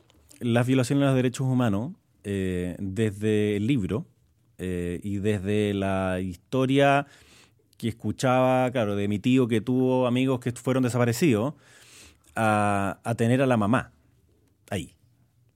las 0.40 0.66
violaciones 0.66 1.02
a 1.02 1.06
los 1.08 1.16
derechos 1.16 1.46
humanos 1.46 1.92
desde 2.22 3.56
el 3.56 3.66
libro 3.66 4.06
y 4.58 5.18
desde 5.18 5.74
la 5.74 6.20
historia 6.22 7.06
que 7.85 7.88
escuchaba, 7.91 8.71
claro, 8.71 8.97
de 8.97 9.09
mi 9.09 9.19
tío 9.19 9.47
que 9.47 9.61
tuvo 9.61 10.07
amigos 10.07 10.41
que 10.41 10.53
fueron 10.53 10.83
desaparecidos, 10.85 11.53
a, 12.35 12.99
tener 13.17 13.43
a 13.43 13.47
la 13.47 13.57
mamá. 13.57 13.93
ahí, 14.71 14.95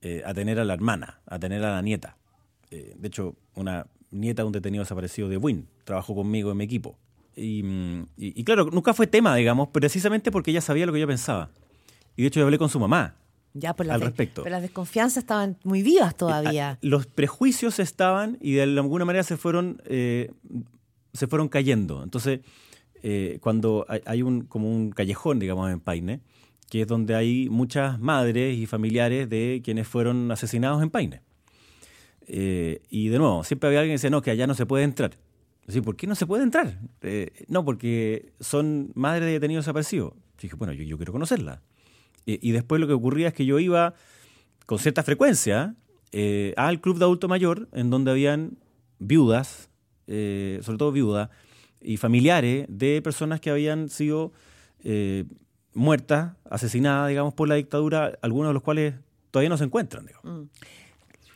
eh, 0.02 0.22
a 0.26 0.34
tener 0.34 0.60
a 0.60 0.64
la 0.64 0.74
hermana, 0.74 1.20
a 1.26 1.38
tener 1.38 1.64
a 1.64 1.72
la 1.72 1.82
nieta. 1.82 2.16
Eh, 2.70 2.94
de 2.98 3.08
hecho, 3.08 3.34
una 3.54 3.86
nieta 4.10 4.42
de 4.42 4.46
un 4.46 4.52
detenido 4.52 4.84
desaparecido 4.84 5.28
de 5.28 5.38
Win 5.38 5.66
trabajó 5.84 6.14
conmigo 6.14 6.50
en 6.52 6.58
mi 6.58 6.64
equipo. 6.64 6.96
Y, 7.34 7.62
mm, 7.62 8.02
y- 8.18 8.40
y 8.40 8.44
claro, 8.44 8.66
nunca 8.70 8.92
fue 8.94 9.06
tema, 9.06 9.34
digamos, 9.34 9.68
precisamente 9.68 10.30
porque 10.30 10.50
ella 10.50 10.60
sabía 10.60 10.84
lo 10.86 10.92
que 10.92 11.00
yo 11.00 11.06
pensaba. 11.06 11.48
Y 12.16 12.22
de 12.22 12.28
hecho, 12.28 12.40
yo 12.40 12.44
hablé 12.44 12.58
con 12.58 12.68
su 12.68 12.78
mamá. 12.78 13.14
Ya, 13.54 13.74
por 13.74 13.90
Al 13.90 13.98
de- 14.00 14.06
respecto. 14.06 14.42
Pero 14.42 14.52
las 14.54 14.62
desconfianzas 14.62 15.18
estaban 15.24 15.56
muy 15.64 15.82
vivas 15.82 16.14
todavía. 16.14 16.72
Ah, 16.72 16.78
Los 16.82 17.06
prejuicios 17.06 17.78
estaban 17.78 18.36
y 18.40 18.52
de 18.52 18.62
alguna 18.64 19.04
manera 19.06 19.24
se 19.24 19.36
fueron, 19.38 19.80
eh, 19.86 20.30
se 21.12 21.26
fueron 21.26 21.48
cayendo. 21.48 22.02
Entonces, 22.02 22.40
eh, 23.02 23.38
cuando 23.40 23.86
hay, 24.04 24.22
un, 24.22 24.42
como 24.42 24.70
un 24.70 24.90
callejón, 24.90 25.38
digamos, 25.38 25.70
en 25.70 25.80
Paine, 25.80 26.20
que 26.68 26.82
es 26.82 26.86
donde 26.86 27.14
hay 27.14 27.48
muchas 27.48 27.98
madres 27.98 28.56
y 28.58 28.66
familiares 28.66 29.28
de 29.28 29.60
quienes 29.64 29.86
fueron 29.86 30.30
asesinados 30.30 30.82
en 30.82 30.90
Paine. 30.90 31.22
Eh, 32.26 32.82
y 32.90 33.08
de 33.08 33.18
nuevo, 33.18 33.44
siempre 33.44 33.68
había 33.68 33.80
alguien 33.80 33.92
que 33.94 33.98
decía, 33.98 34.10
no, 34.10 34.20
que 34.20 34.30
allá 34.30 34.46
no 34.46 34.54
se 34.54 34.66
puede 34.66 34.84
entrar. 34.84 35.12
Decía, 35.66 35.82
¿por 35.82 35.96
qué 35.96 36.06
no 36.06 36.14
se 36.14 36.26
puede 36.26 36.42
entrar? 36.42 36.80
Eh, 37.02 37.30
no, 37.48 37.64
porque 37.64 38.32
son 38.40 38.90
madres 38.94 39.26
de 39.26 39.32
detenidos 39.32 39.64
desaparecidos. 39.64 40.14
Dije, 40.40 40.56
bueno, 40.56 40.72
yo, 40.72 40.82
yo 40.82 40.96
quiero 40.96 41.12
conocerla. 41.12 41.62
Y 42.26 42.50
después 42.50 42.78
lo 42.78 42.86
que 42.86 42.92
ocurría 42.92 43.28
es 43.28 43.32
que 43.34 43.46
yo 43.46 43.58
iba 43.58 43.94
con 44.66 44.78
cierta 44.78 45.02
frecuencia 45.02 45.76
al 46.56 46.80
club 46.82 46.98
de 46.98 47.04
adulto 47.06 47.26
mayor, 47.26 47.70
en 47.72 47.88
donde 47.88 48.10
habían 48.10 48.58
viudas, 48.98 49.70
eh, 50.08 50.58
sobre 50.62 50.78
todo 50.78 50.90
viudas, 50.90 51.30
y 51.80 51.96
familiares 51.96 52.66
de 52.68 53.00
personas 53.02 53.40
que 53.40 53.50
habían 53.50 53.88
sido 53.88 54.32
eh, 54.82 55.24
muertas, 55.74 56.32
asesinadas, 56.50 57.08
digamos, 57.08 57.34
por 57.34 57.48
la 57.48 57.54
dictadura, 57.54 58.18
algunos 58.20 58.50
de 58.50 58.54
los 58.54 58.62
cuales 58.62 58.94
todavía 59.30 59.48
no 59.50 59.56
se 59.58 59.64
encuentran. 59.64 60.06
digamos. 60.06 60.48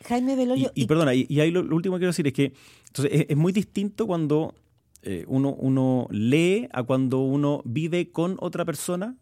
Jaime 0.05 0.33
Y, 0.33 0.35
Belolio. 0.35 0.71
y 0.75 0.85
perdona, 0.85 1.13
y, 1.13 1.25
y 1.29 1.39
ahí 1.39 1.51
lo, 1.51 1.63
lo 1.63 1.75
último 1.75 1.95
que 1.95 1.99
quiero 2.01 2.09
decir 2.09 2.27
es 2.27 2.33
que 2.33 2.51
entonces, 2.87 3.21
es, 3.21 3.25
es 3.29 3.37
muy 3.37 3.53
distinto 3.53 4.05
cuando 4.05 4.53
eh, 5.01 5.23
uno, 5.27 5.53
uno 5.53 6.07
lee 6.11 6.67
a 6.71 6.83
cuando 6.83 7.19
uno 7.19 7.61
vive 7.65 8.11
con 8.11 8.37
otra 8.39 8.65
persona 8.65 9.15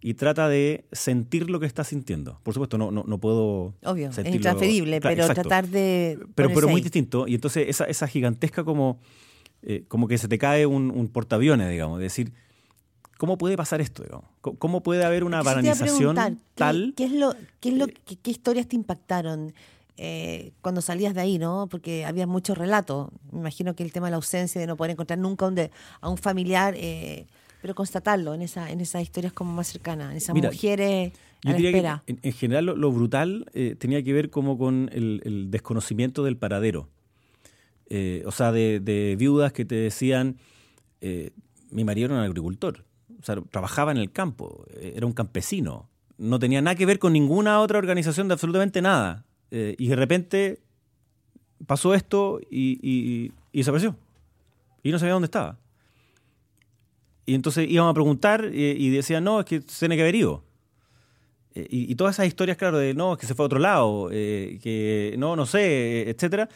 y 0.00 0.14
trata 0.14 0.48
de 0.48 0.84
sentir 0.92 1.50
lo 1.50 1.58
que 1.60 1.66
está 1.66 1.82
sintiendo. 1.84 2.38
Por 2.44 2.54
supuesto, 2.54 2.78
no, 2.78 2.90
no, 2.90 3.04
no 3.06 3.18
puedo 3.18 3.74
Obvio, 3.84 4.10
es 4.10 4.16
sentirlo- 4.16 4.36
intransferible, 4.36 5.00
Claro, 5.00 5.12
pero 5.16 5.22
exacto. 5.24 5.42
tratar 5.48 5.68
de. 5.68 6.18
Pero, 6.34 6.50
pero 6.54 6.68
muy 6.68 6.76
ahí. 6.76 6.82
distinto. 6.82 7.26
Y 7.26 7.34
entonces 7.34 7.66
esa, 7.68 7.84
esa 7.84 8.06
gigantesca 8.06 8.62
como, 8.64 9.00
eh, 9.62 9.84
como 9.88 10.06
que 10.06 10.16
se 10.18 10.28
te 10.28 10.38
cae 10.38 10.66
un, 10.66 10.90
un 10.90 11.08
portaaviones, 11.08 11.68
digamos. 11.70 11.98
De 11.98 12.04
decir, 12.04 12.32
¿cómo 13.16 13.38
puede 13.38 13.56
pasar 13.56 13.80
esto? 13.80 14.04
Digamos? 14.04 14.26
¿Cómo- 14.40 14.58
¿Cómo 14.58 14.82
puede 14.84 15.04
haber 15.04 15.24
una 15.24 15.42
banalización 15.42 16.14
preguntar, 16.14 16.32
¿qué- 16.34 16.38
tal? 16.54 16.84
Eh, 16.90 16.92
¿Qué, 16.96 17.04
es 17.04 17.12
lo, 17.12 17.34
qué, 17.60 17.68
es 17.70 17.74
lo, 17.74 17.86
qué, 17.88 18.16
qué 18.22 18.30
historias 18.30 18.68
te 18.68 18.76
impactaron 18.76 19.52
eh, 19.96 20.52
cuando 20.62 20.80
salías 20.80 21.12
de 21.12 21.22
ahí, 21.22 21.38
no? 21.38 21.66
Porque 21.68 22.04
había 22.04 22.28
mucho 22.28 22.54
relato. 22.54 23.10
Me 23.32 23.40
imagino 23.40 23.74
que 23.74 23.82
el 23.82 23.90
tema 23.92 24.06
de 24.06 24.12
la 24.12 24.16
ausencia, 24.18 24.60
de 24.60 24.66
no 24.68 24.76
poder 24.76 24.92
encontrar 24.92 25.18
nunca 25.18 25.44
a 25.44 25.48
un, 25.48 25.56
de- 25.56 25.72
a 26.00 26.08
un 26.08 26.18
familiar, 26.18 26.74
eh, 26.76 27.26
pero 27.60 27.74
constatarlo 27.74 28.34
en, 28.34 28.42
esa, 28.42 28.70
en 28.70 28.80
esas 28.80 29.02
historias 29.02 29.32
como 29.32 29.52
más 29.52 29.66
cercanas, 29.68 30.10
en 30.12 30.16
esas 30.18 30.34
Mira, 30.34 30.50
mujeres 30.50 31.12
a 31.12 31.16
Yo 31.42 31.50
la 31.50 31.56
diría 31.56 31.70
espera. 31.70 32.02
que 32.06 32.12
en, 32.12 32.18
en 32.22 32.32
general 32.32 32.66
lo, 32.66 32.76
lo 32.76 32.90
brutal 32.92 33.46
eh, 33.54 33.74
tenía 33.78 34.02
que 34.02 34.12
ver 34.12 34.30
como 34.30 34.56
con 34.58 34.90
el, 34.92 35.20
el 35.24 35.50
desconocimiento 35.50 36.22
del 36.24 36.36
paradero. 36.36 36.88
Eh, 37.90 38.22
o 38.26 38.32
sea, 38.32 38.52
de, 38.52 38.80
de 38.80 39.16
viudas 39.18 39.52
que 39.52 39.64
te 39.64 39.74
decían, 39.76 40.36
eh, 41.00 41.30
mi 41.70 41.84
marido 41.84 42.06
era 42.06 42.14
un 42.16 42.20
agricultor, 42.20 42.84
o 43.20 43.24
sea, 43.24 43.36
trabajaba 43.50 43.90
en 43.92 43.96
el 43.98 44.12
campo, 44.12 44.66
eh, 44.74 44.92
era 44.96 45.06
un 45.06 45.12
campesino, 45.12 45.88
no 46.18 46.38
tenía 46.38 46.60
nada 46.60 46.74
que 46.74 46.84
ver 46.86 46.98
con 46.98 47.12
ninguna 47.12 47.60
otra 47.60 47.78
organización 47.78 48.28
de 48.28 48.34
absolutamente 48.34 48.82
nada. 48.82 49.24
Y 49.50 49.86
de 49.88 49.96
repente 49.96 50.58
pasó 51.66 51.94
esto 51.94 52.38
y, 52.50 52.78
y- 52.82 53.32
y 53.50 53.58
desapareció. 53.58 53.96
Y 54.82 54.90
no 54.90 54.98
sabía 54.98 55.14
dónde 55.14 55.24
estaba. 55.26 55.56
Y 57.28 57.34
entonces 57.34 57.68
íbamos 57.68 57.90
a 57.90 57.94
preguntar 57.94 58.46
eh, 58.54 58.74
y 58.78 58.88
decían, 58.88 59.22
no, 59.22 59.40
es 59.40 59.44
que 59.44 59.60
se 59.60 59.80
tiene 59.80 59.96
que 59.96 60.02
haber 60.02 60.14
ido. 60.14 60.44
Eh, 61.54 61.66
y, 61.68 61.92
y 61.92 61.94
todas 61.94 62.14
esas 62.16 62.26
historias, 62.26 62.56
claro, 62.56 62.78
de 62.78 62.94
no, 62.94 63.12
es 63.12 63.18
que 63.18 63.26
se 63.26 63.34
fue 63.34 63.44
a 63.44 63.46
otro 63.48 63.58
lado, 63.58 64.08
eh, 64.10 64.58
que 64.62 65.14
no, 65.18 65.36
no 65.36 65.44
sé, 65.44 66.08
etcétera. 66.08 66.48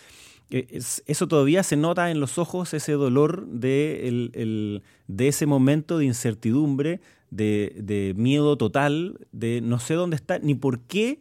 eh, 0.50 0.66
es- 0.70 1.02
eso 1.06 1.28
todavía 1.28 1.62
se 1.62 1.76
nota 1.76 2.10
en 2.10 2.20
los 2.20 2.38
ojos, 2.38 2.72
ese 2.72 2.92
dolor 2.92 3.46
de, 3.48 4.08
el- 4.08 4.30
el- 4.34 4.82
de 5.08 5.28
ese 5.28 5.44
momento 5.44 5.98
de 5.98 6.06
incertidumbre, 6.06 7.00
de, 7.30 7.74
de 7.76 8.14
miedo 8.16 8.56
total, 8.56 9.18
de 9.32 9.60
no 9.62 9.78
sé 9.78 9.92
dónde 9.94 10.16
está, 10.16 10.38
ni 10.38 10.54
por 10.54 10.80
qué 10.80 11.20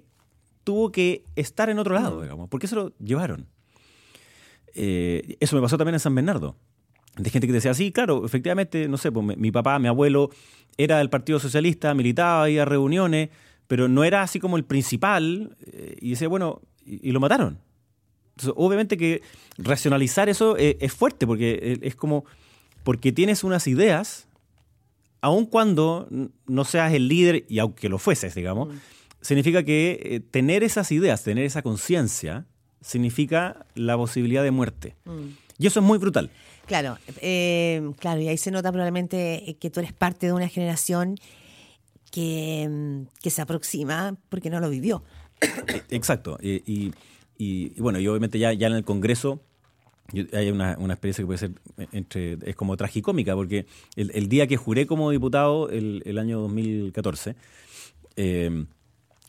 tuvo 0.63 0.91
que 0.93 1.23
estar 1.35 1.69
en 1.69 1.77
otro 1.79 1.93
lado, 1.93 2.21
digamos. 2.21 2.47
¿Por 2.47 2.59
qué 2.61 2.67
se 2.67 2.75
lo 2.75 2.93
llevaron? 2.99 3.47
Eh, 4.73 5.35
eso 5.41 5.55
me 5.57 5.61
pasó 5.61 5.77
también 5.77 5.95
en 5.95 5.99
San 5.99 6.15
Bernardo. 6.15 6.55
De 7.17 7.29
gente 7.29 7.47
que 7.47 7.53
decía, 7.53 7.73
sí, 7.73 7.91
claro, 7.91 8.25
efectivamente, 8.25 8.87
no 8.87 8.97
sé, 8.97 9.11
pues, 9.11 9.25
mi, 9.25 9.35
mi 9.35 9.51
papá, 9.51 9.79
mi 9.79 9.87
abuelo 9.87 10.29
era 10.77 10.99
del 10.99 11.09
Partido 11.09 11.39
Socialista, 11.39 11.93
militaba, 11.93 12.49
iba 12.49 12.63
a 12.63 12.65
reuniones, 12.65 13.29
pero 13.67 13.87
no 13.87 14.03
era 14.03 14.21
así 14.21 14.39
como 14.39 14.57
el 14.57 14.63
principal. 14.63 15.55
eh, 15.65 15.97
y 15.99 16.11
decía, 16.11 16.27
bueno, 16.27 16.61
y, 16.85 17.09
y 17.09 17.11
lo 17.11 17.19
mataron. 17.19 17.59
Entonces, 18.31 18.53
obviamente 18.55 18.97
que 18.97 19.21
racionalizar 19.57 20.29
eso 20.29 20.57
eh, 20.57 20.77
es 20.79 20.93
fuerte, 20.93 21.27
porque 21.27 21.59
eh, 21.61 21.79
es 21.81 21.95
como, 21.95 22.25
porque 22.83 23.11
tienes 23.11 23.43
unas 23.43 23.67
ideas, 23.67 24.27
aun 25.21 25.45
cuando 25.45 26.07
no 26.47 26.65
seas 26.65 26.93
el 26.93 27.07
líder, 27.07 27.45
y 27.49 27.59
aunque 27.59 27.89
lo 27.89 27.99
fueses, 27.99 28.33
digamos, 28.33 28.69
significa 29.21 29.63
que 29.63 29.99
eh, 30.01 30.19
tener 30.19 30.63
esas 30.63 30.91
ideas, 30.91 31.23
tener 31.23 31.45
esa 31.45 31.61
conciencia, 31.61 32.45
significa 32.81 33.65
la 33.75 33.95
posibilidad 33.95 34.43
de 34.43 34.51
muerte. 34.51 34.95
Y 35.59 35.67
eso 35.67 35.79
es 35.79 35.85
muy 35.85 35.99
brutal. 35.99 36.31
Claro, 36.71 36.97
eh, 37.19 37.91
claro, 37.99 38.21
y 38.21 38.29
ahí 38.29 38.37
se 38.37 38.49
nota 38.49 38.71
probablemente 38.71 39.49
eh, 39.49 39.55
que 39.55 39.69
tú 39.69 39.81
eres 39.81 39.91
parte 39.91 40.27
de 40.27 40.31
una 40.31 40.47
generación 40.47 41.17
que, 42.13 42.65
mm, 42.65 43.07
que 43.21 43.29
se 43.29 43.41
aproxima 43.41 44.15
porque 44.29 44.49
no 44.49 44.61
lo 44.61 44.69
vivió. 44.69 45.03
Exacto. 45.89 46.37
Y, 46.41 46.93
bueno, 47.77 47.99
y 47.99 48.07
obviamente 48.07 48.39
ya, 48.39 48.53
ya 48.53 48.67
en 48.67 48.73
el 48.73 48.85
Congreso 48.85 49.41
hay 50.31 50.49
una, 50.49 50.77
una 50.79 50.93
experiencia 50.93 51.23
que 51.23 51.25
puede 51.25 51.39
ser 51.39 51.51
eh, 51.77 51.87
entre 51.91 52.37
es 52.49 52.55
como 52.55 52.77
tragicómica, 52.77 53.35
porque 53.35 53.65
el, 53.97 54.11
el 54.13 54.29
día 54.29 54.47
que 54.47 54.55
juré 54.55 54.87
como 54.87 55.11
diputado, 55.11 55.69
el, 55.69 56.01
el 56.05 56.17
año 56.17 56.39
2014, 56.39 57.35
eh, 58.15 58.65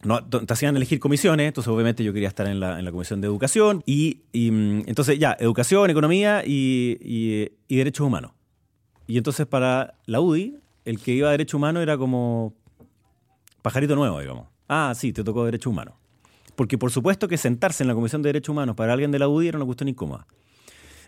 no, 0.05 0.25
te 0.25 0.53
hacían 0.53 0.77
elegir 0.77 0.99
comisiones, 0.99 1.47
entonces 1.49 1.69
obviamente 1.73 2.03
yo 2.05 2.13
quería 2.13 2.29
estar 2.29 2.47
en 2.49 2.59
la, 2.61 2.79
en 2.79 2.85
la 2.85 2.91
comisión 2.93 3.21
de 3.21 3.27
educación, 3.29 3.83
y, 3.87 4.23
y, 4.33 4.51
mm, 4.51 4.85
entonces 4.87 5.19
ya, 5.19 5.37
educación, 5.39 5.89
economía 5.91 6.43
y, 6.45 6.99
y- 7.01 7.53
y 7.69 7.77
derechos 7.77 8.07
humanos. 8.07 8.33
Y 9.07 9.17
entonces 9.19 9.47
para 9.47 9.95
la 10.07 10.21
UDI, 10.21 10.57
el 10.85 10.99
que 10.99 11.13
iba 11.13 11.29
a 11.29 11.31
derechos 11.33 11.55
humanos 11.55 11.83
era 11.83 11.97
como 11.97 12.55
pajarito 13.63 13.95
nuevo, 13.95 14.19
digamos. 14.21 14.47
Ah, 14.69 14.93
sí, 14.97 15.13
te 15.13 15.23
tocó 15.23 15.45
derechos 15.45 15.71
humanos. 15.71 15.95
Porque 16.57 16.79
por 16.79 16.91
supuesto 16.91 17.29
que 17.29 17.37
sentarse 17.39 17.83
en 17.85 17.89
la 17.89 17.95
Comisión 17.95 18.23
de 18.23 18.29
Derechos 18.29 18.51
Humanos 18.53 18.77
para 18.77 18.93
alguien 18.93 19.11
de 19.11 19.19
la 19.19 19.29
UDI 19.29 19.49
era 19.49 19.59
una 19.59 19.65
cuestión 19.67 19.89
incómoda. 19.89 20.27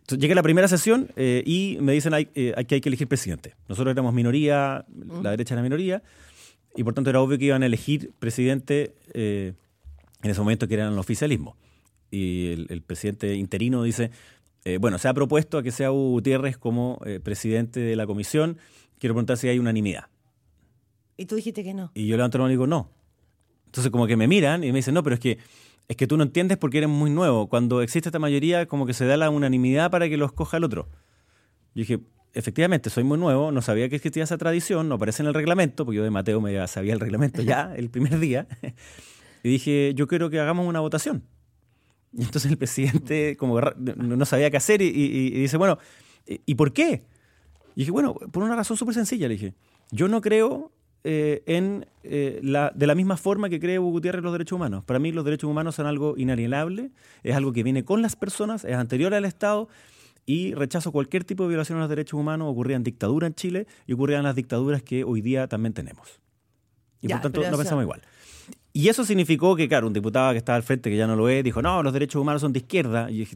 Entonces 0.01 0.19
llegué 0.19 0.33
a 0.33 0.37
la 0.37 0.43
primera 0.43 0.69
sesión 0.69 1.09
eh, 1.17 1.43
y 1.47 1.79
me 1.81 1.93
dicen 1.93 2.13
hay, 2.15 2.29
eh, 2.35 2.53
hay 2.57 2.65
que 2.67 2.75
hay 2.77 2.81
que 2.81 2.89
elegir 2.89 3.09
presidente. 3.09 3.55
Nosotros 3.69 3.93
éramos 3.93 4.13
minoría, 4.15 4.85
la 5.23 5.31
derecha 5.31 5.55
era 5.55 5.63
minoría, 5.63 6.03
y 6.75 6.85
por 6.85 6.95
tanto 6.95 7.11
era 7.11 7.21
obvio 7.21 7.39
que 7.39 7.47
iban 7.47 7.63
a 7.63 7.67
elegir 7.67 8.13
presidente 8.19 8.95
eh, 9.13 9.55
en 10.23 10.31
ese 10.31 10.41
momento 10.41 10.67
que 10.67 10.75
eran 10.75 10.93
el 10.93 10.99
oficialismo. 10.99 11.57
Y 12.11 12.53
el, 12.53 12.67
el 12.71 12.83
presidente 12.83 13.35
interino 13.35 13.83
dice, 13.83 14.11
eh, 14.65 14.79
bueno, 14.79 14.99
se 14.99 15.09
ha 15.09 15.15
propuesto 15.15 15.59
a 15.59 15.63
que 15.63 15.71
sea 15.71 15.93
Hugo 15.93 16.11
Gutiérrez 16.11 16.57
como 16.57 16.99
eh, 17.05 17.21
presidente 17.21 17.81
de 17.81 17.97
la 17.97 18.07
comisión. 18.07 18.59
Quiero 18.99 19.15
preguntar 19.15 19.37
si 19.37 19.49
hay 19.49 19.59
unanimidad. 19.59 20.07
Y 21.17 21.27
tú 21.27 21.37
dijiste 21.37 21.63
que 21.63 21.75
no. 21.75 21.91
Y 21.95 22.07
yo 22.07 22.17
levanto 22.17 22.39
la 22.39 22.45
mano 22.45 22.53
y 22.53 22.55
digo, 22.55 22.67
no. 22.67 22.91
Entonces 23.67 23.91
como 23.93 24.07
que 24.07 24.17
me 24.17 24.27
miran 24.27 24.65
y 24.65 24.73
me 24.73 24.79
dicen, 24.79 24.95
no, 24.95 25.03
pero 25.03 25.15
es 25.15 25.21
que, 25.21 25.39
es 25.87 25.97
que 25.97 26.07
tú 26.07 26.17
no 26.17 26.23
entiendes 26.23 26.57
porque 26.57 26.79
eres 26.79 26.91
muy 26.91 27.11
nuevo. 27.11 27.49
Cuando 27.49 27.83
existe 27.83 28.09
esta 28.09 28.19
mayoría, 28.19 28.67
como 28.67 28.87
que 28.87 28.95
se 28.95 29.05
da 29.05 29.17
la 29.17 29.29
unanimidad 29.31 29.91
para 29.91 30.09
que 30.09 30.17
lo 30.17 30.25
escoja 30.25 30.57
el 30.57 30.65
otro. 30.65 30.89
Yo 31.75 31.81
dije, 31.81 32.01
efectivamente, 32.35 32.91
soy 32.91 33.05
muy 33.05 33.19
nuevo, 33.19 33.51
no 33.53 33.63
sabía 33.63 33.89
que 33.89 33.97
existía 33.97 34.25
esa 34.25 34.37
tradición, 34.39 34.89
no 34.89 34.97
aparece 34.97 35.23
en 35.23 35.29
el 35.29 35.35
reglamento, 35.35 35.85
porque 35.85 35.97
yo 35.97 36.05
de 36.05 36.11
Mateo 36.11 36.41
me 36.41 36.67
sabía 36.69 36.93
el 36.93 37.01
reglamento 37.01 37.43
ya 37.43 37.73
el 37.77 37.91
primer 37.91 38.19
día. 38.19 38.47
Y 39.43 39.51
dije, 39.51 39.93
yo 39.95 40.07
quiero 40.09 40.31
que 40.31 40.41
hagamos 40.41 40.67
una 40.67 40.81
votación. 40.81 41.23
Y 42.15 42.23
entonces 42.23 42.51
el 42.51 42.57
presidente 42.57 43.37
como 43.37 43.61
no 43.61 44.25
sabía 44.25 44.51
qué 44.51 44.57
hacer 44.57 44.81
y, 44.81 44.87
y- 44.87 45.27
y 45.27 45.31
dice, 45.33 45.59
bueno, 45.59 45.79
¿y 46.27 46.41
y 46.47 46.55
por 46.55 46.73
qué? 46.73 47.03
Y 47.77 47.81
dije, 47.81 47.91
bueno, 47.91 48.15
por 48.15 48.43
una 48.43 48.57
razón 48.57 48.79
súper 48.79 48.95
sencilla, 48.95 49.29
le 49.29 49.35
dije. 49.35 49.53
Yo 49.91 50.09
no 50.09 50.23
creo 50.23 50.73
eh, 51.03 51.43
en 51.45 51.85
eh, 52.05 52.41
la, 52.43 52.73
de 52.75 52.87
la 52.87 52.95
misma 52.95 53.19
forma 53.19 53.51
que 53.51 53.61
cree 53.61 53.77
Gutiérrez 53.77 54.23
los 54.23 54.33
derechos 54.33 54.57
humanos. 54.57 54.83
Para 54.87 54.99
mí 54.99 55.13
los 55.13 55.27
derechos 55.27 55.51
humanos 55.51 55.75
son 55.75 55.85
algo 55.87 56.15
inalienable, 56.17 56.91
es 57.23 57.37
algo 57.37 57.53
que 57.53 57.63
viene 57.63 57.85
con 57.85 58.01
las 58.01 58.17
personas, 58.17 58.65
es 58.65 58.75
anterior 58.77 59.13
al 59.13 59.27
Estado 59.27 59.69
y 60.27 60.55
rechazo 60.55 60.93
cualquier 60.93 61.25
tipo 61.25 61.45
de 61.45 61.51
violación 61.51 61.79
a 61.79 61.83
los 61.83 61.91
derechos 61.91 62.19
humanos. 62.19 62.49
Ocurría 62.51 62.77
en 62.77 62.85
dictadura 62.85 63.27
en 63.27 63.35
Chile 63.35 63.67
y 63.87 63.93
ocurrían 63.93 64.21
en 64.21 64.25
las 64.25 64.37
dictaduras 64.37 64.83
que 64.83 65.05
hoy 65.05 65.21
día 65.21 65.49
también 65.49 65.73
tenemos. 65.73 66.21
Y 67.01 67.09
Ya, 67.09 67.17
por 67.17 67.23
tanto 67.23 67.41
no 67.41 67.49
eso- 67.49 67.59
pensamos 67.59 67.83
igual. 67.83 68.03
Y 68.73 68.89
eso 68.89 69.05
significó 69.05 69.55
que, 69.55 69.69
claro, 69.69 69.87
un 69.87 69.93
diputado 69.93 70.33
que 70.33 70.39
estaba 70.39 70.57
al 70.57 70.65
frente, 70.65 70.91
que 70.91 70.97
ya 70.97 71.07
no 71.07 71.15
lo 71.15 71.29
es, 71.29 71.45
dijo, 71.45 71.63
no, 71.63 71.83
los 71.83 71.93
derechos 71.93 72.21
humanos 72.21 72.41
son 72.43 72.53
de 72.53 72.59
izquierda. 72.59 73.09
Y 73.11 73.29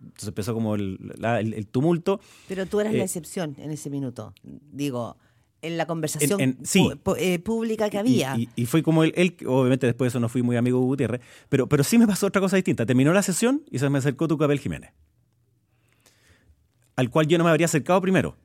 entonces 0.00 0.28
empezó 0.28 0.54
como 0.54 0.74
el, 0.74 1.68
tumulto. 1.70 2.20
Pero 2.48 2.66
tú 2.66 2.80
eras 2.80 2.94
la 2.94 3.00
eh, 3.00 3.04
excepción 3.04 3.54
en 3.58 3.70
ese 3.70 3.90
minuto. 3.90 4.32
Digo, 4.42 5.18
en 5.62 5.76
la 5.76 5.86
conversación 5.86 6.58
eh, 7.18 7.38
pública 7.40 7.90
que 7.90 7.98
había. 7.98 8.36
Y, 8.56 8.66
fue 8.66 8.82
como 8.82 9.04
él, 9.04 9.12
él, 9.16 9.36
obviamente 9.46 9.86
después 9.86 10.06
de 10.06 10.08
eso 10.08 10.20
no 10.20 10.28
fui 10.28 10.42
muy 10.42 10.56
amigo 10.56 10.78
de 10.78 10.84
Gutiérrez, 10.86 11.20
pero, 11.48 11.68
pero 11.68 11.84
sí 11.84 11.98
me 11.98 12.06
pasó 12.06 12.26
otra 12.26 12.40
cosa 12.40 12.56
distinta. 12.56 12.86
Terminó 12.86 13.12
la 13.12 13.22
sesión 13.22 13.62
y 13.70 13.78
se 13.78 13.88
me 13.90 13.98
acercó 13.98 14.28
Tucapel 14.28 14.58
Jiménez, 14.58 14.92
al 17.00 17.08
cual 17.08 17.26
yo 17.26 17.38
no 17.38 17.44
me 17.44 17.50
habría 17.50 17.64
acercado 17.64 17.98
primero. 18.02 18.36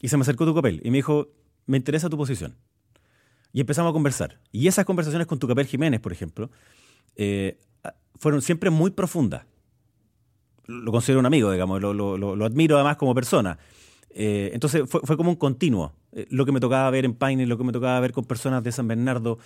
Y 0.00 0.08
se 0.08 0.16
me 0.16 0.22
acercó 0.22 0.46
Tucapel 0.46 0.80
y 0.82 0.90
me 0.90 0.96
dijo, 0.96 1.28
me 1.66 1.76
interesa 1.76 2.08
tu 2.08 2.16
posición. 2.16 2.56
Y 3.52 3.60
empezamos 3.60 3.90
a 3.90 3.92
conversar. 3.92 4.40
Y 4.52 4.68
esas 4.68 4.86
conversaciones 4.86 5.26
con 5.26 5.38
Tucapel 5.38 5.66
Jiménez, 5.66 6.00
por 6.00 6.10
ejemplo, 6.10 6.50
eh, 7.16 7.58
fueron 8.18 8.40
siempre 8.40 8.70
muy 8.70 8.90
profundas. 8.90 9.44
Lo 10.66 10.90
considero 10.92 11.20
un 11.20 11.26
amigo, 11.26 11.52
digamos, 11.52 11.82
lo, 11.82 11.92
lo, 11.92 12.44
admiro 12.46 12.76
además 12.76 12.96
como 12.96 13.14
persona. 13.14 13.58
Eh, 14.12 14.50
entonces 14.52 14.82
fue, 14.88 15.00
fue, 15.04 15.16
como 15.16 15.30
un 15.30 15.36
continuo. 15.36 15.92
Eh, 16.12 16.26
lo 16.30 16.44
que 16.44 16.52
me 16.52 16.60
tocaba 16.60 16.90
ver 16.90 17.04
en 17.04 17.14
Paine, 17.14 17.46
lo 17.46 17.56
que 17.56 17.64
me 17.64 17.72
tocaba 17.72 18.00
ver 18.00 18.12
con 18.12 18.24
personas 18.24 18.64
de 18.64 18.72
San 18.72 18.88
Bernardo, 18.88 19.38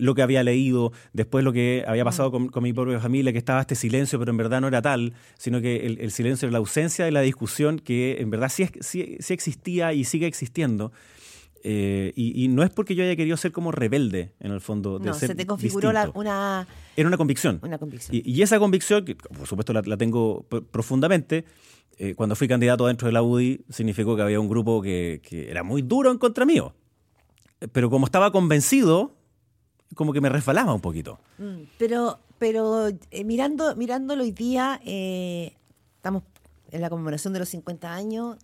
lo 0.00 0.14
que 0.14 0.22
había 0.22 0.42
leído, 0.42 0.92
después 1.12 1.44
lo 1.44 1.52
que 1.52 1.84
había 1.86 2.04
pasado 2.04 2.32
con, 2.32 2.48
con, 2.48 2.62
mi 2.62 2.72
propia 2.72 2.98
familia, 2.98 3.32
que 3.32 3.38
estaba 3.38 3.60
este 3.60 3.74
silencio, 3.74 4.18
pero 4.18 4.30
en 4.30 4.36
verdad 4.36 4.60
no 4.60 4.68
era 4.68 4.82
tal, 4.82 5.12
sino 5.36 5.60
que 5.60 5.86
el, 5.86 6.10
silencio 6.10 6.46
era 6.46 6.52
la 6.52 6.58
ausencia 6.58 7.04
de 7.04 7.12
la 7.12 7.20
discusión 7.20 7.78
que 7.78 8.16
en 8.18 8.30
verdad 8.30 8.48
sí, 8.48 8.68
sí, 8.80 9.18
sí 9.20 9.34
existía 9.34 9.92
y 9.92 10.04
sigue 10.04 10.26
existiendo. 10.26 10.90
Eh, 11.64 12.12
y, 12.14 12.48
no 12.48 12.62
es 12.62 12.70
porque 12.70 12.94
yo 12.94 13.04
haya 13.04 13.16
querido 13.16 13.36
ser 13.36 13.52
como 13.52 13.72
rebelde, 13.72 14.32
en 14.40 14.52
el 14.52 14.60
fondo. 14.60 14.98
De 14.98 15.06
no, 15.06 15.14
se 15.14 15.34
te 15.34 15.46
configuró 15.46 15.90
una... 16.14 16.66
Era 16.96 17.08
una 17.08 17.16
convicción. 17.16 17.60
Una 17.62 17.78
convicción. 17.78 18.20
Y, 18.24 18.42
esa 18.42 18.58
convicción, 18.58 19.04
que 19.04 19.14
por 19.14 19.46
supuesto 19.46 19.72
la, 19.72 19.96
tengo 19.96 20.46
profundamente, 20.70 21.44
eh, 21.98 22.14
cuando 22.14 22.36
fui 22.36 22.48
candidato 22.48 22.86
dentro 22.86 23.06
de 23.06 23.12
la 23.12 23.22
UDI, 23.22 23.64
significó 23.68 24.16
que 24.16 24.22
había 24.22 24.40
un 24.40 24.48
grupo 24.48 24.80
que, 24.80 25.20
era 25.30 25.62
muy 25.62 25.82
duro 25.82 26.10
en 26.10 26.18
contra 26.18 26.44
mío. 26.44 26.74
Pero 27.72 27.90
como 27.90 28.06
estaba 28.06 28.30
convencido, 28.30 29.12
como 29.94 30.12
que 30.12 30.20
me 30.20 30.28
resbalaba 30.28 30.72
un 30.72 30.80
poquito. 30.80 31.18
Mm, 31.38 31.62
pero 31.78 32.18
pero 32.38 32.86
eh, 32.86 33.24
mirando, 33.24 33.74
mirándolo 33.74 34.22
hoy 34.22 34.30
día, 34.30 34.80
estamos 34.84 36.22
en 36.70 36.80
la 36.80 36.88
conmemoración 36.88 37.32
de 37.32 37.40
los 37.40 37.48
50 37.48 37.92
años 37.92 38.36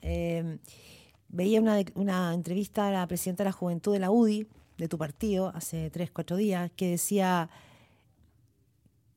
veía 1.35 1.61
una, 1.61 1.79
una 1.95 2.33
entrevista 2.33 2.89
a 2.89 2.91
la 2.91 3.07
presidenta 3.07 3.43
de 3.43 3.49
la 3.49 3.53
Juventud 3.53 3.93
de 3.93 3.99
la 3.99 4.11
UDI, 4.11 4.47
de 4.79 4.89
tu 4.89 4.99
partido, 4.99 5.53
hace 5.55 5.91
tres, 5.91 6.11
cuatro 6.11 6.37
días, 6.37 6.71
que 6.77 6.91
decía 6.91 7.51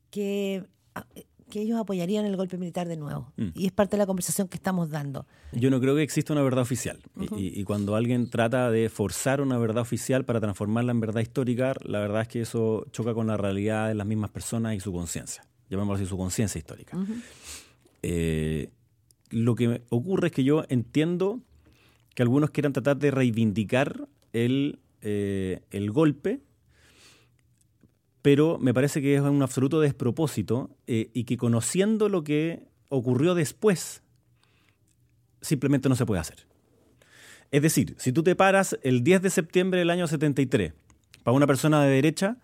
que, 0.09 0.65
ah, 0.95 1.05
que 1.49 1.61
ellos 1.61 1.79
apoyarían 1.79 2.25
el 2.25 2.35
golpe 2.35 2.57
militar 2.57 2.87
de 2.87 2.97
nuevo. 2.97 3.31
Mm. 3.37 3.47
Y 3.53 3.65
es 3.67 3.71
parte 3.71 3.95
de 3.95 3.99
la 3.99 4.05
conversación 4.05 4.47
que 4.47 4.57
estamos 4.57 4.89
dando. 4.89 5.25
Yo 5.51 5.69
no 5.69 5.79
creo 5.79 5.95
que 5.95 6.03
exista 6.03 6.33
una 6.33 6.41
verdad 6.41 6.61
oficial. 6.61 6.99
y, 7.37 7.63
cuando 7.63 7.95
alguien 7.95 8.29
trata 8.29 8.69
de 8.71 8.89
forzar 8.89 9.41
una 9.41 9.57
verdad 9.57 9.81
oficial 9.81 10.25
para 10.25 10.39
transformarla 10.39 10.91
en 10.91 10.99
verdad 10.99 11.21
histórica, 11.21 11.73
la 11.83 11.99
verdad 11.99 12.23
es 12.23 12.27
que 12.27 12.41
eso 12.41 12.85
choca 12.91 13.13
con 13.13 13.27
la 13.27 13.37
realidad 13.37 13.87
de 13.87 13.95
las 13.95 14.05
mismas 14.05 14.31
personas 14.31 14.75
y 14.75 14.79
su 14.79 14.91
conciencia. 14.91 15.43
Llamémoslo 15.69 15.95
así, 15.95 16.05
su 16.05 16.17
conciencia 16.17 16.59
histórica. 16.59 16.97
Eh, 18.03 18.69
lo 19.29 19.55
que 19.55 19.83
ocurre 19.89 20.27
es 20.27 20.33
que 20.33 20.43
yo 20.43 20.63
entiendo 20.69 21.41
que 22.15 22.23
algunos 22.23 22.51
quieran 22.51 22.73
tratar 22.73 22.97
de 22.97 23.11
reivindicar 23.11 24.07
el, 24.33 24.79
eh, 25.01 25.61
el 25.71 25.91
golpe, 25.91 26.41
pero 28.21 28.57
me 28.59 28.73
parece 28.73 29.01
que 29.01 29.15
es 29.15 29.21
un 29.21 29.41
absoluto 29.41 29.79
despropósito 29.79 30.69
eh, 30.87 31.09
y 31.13 31.23
que 31.23 31.37
conociendo 31.37 32.09
lo 32.09 32.23
que 32.23 32.67
ocurrió 32.89 33.35
después, 33.35 34.01
simplemente 35.41 35.89
no 35.89 35.95
se 35.95 36.05
puede 36.05 36.21
hacer. 36.21 36.47
Es 37.51 37.61
decir, 37.61 37.95
si 37.97 38.11
tú 38.11 38.23
te 38.23 38.35
paras 38.35 38.77
el 38.83 39.03
10 39.03 39.21
de 39.21 39.29
septiembre 39.29 39.79
del 39.79 39.89
año 39.89 40.07
73 40.07 40.73
para 41.23 41.35
una 41.35 41.47
persona 41.47 41.83
de 41.83 41.89
derecha, 41.89 42.37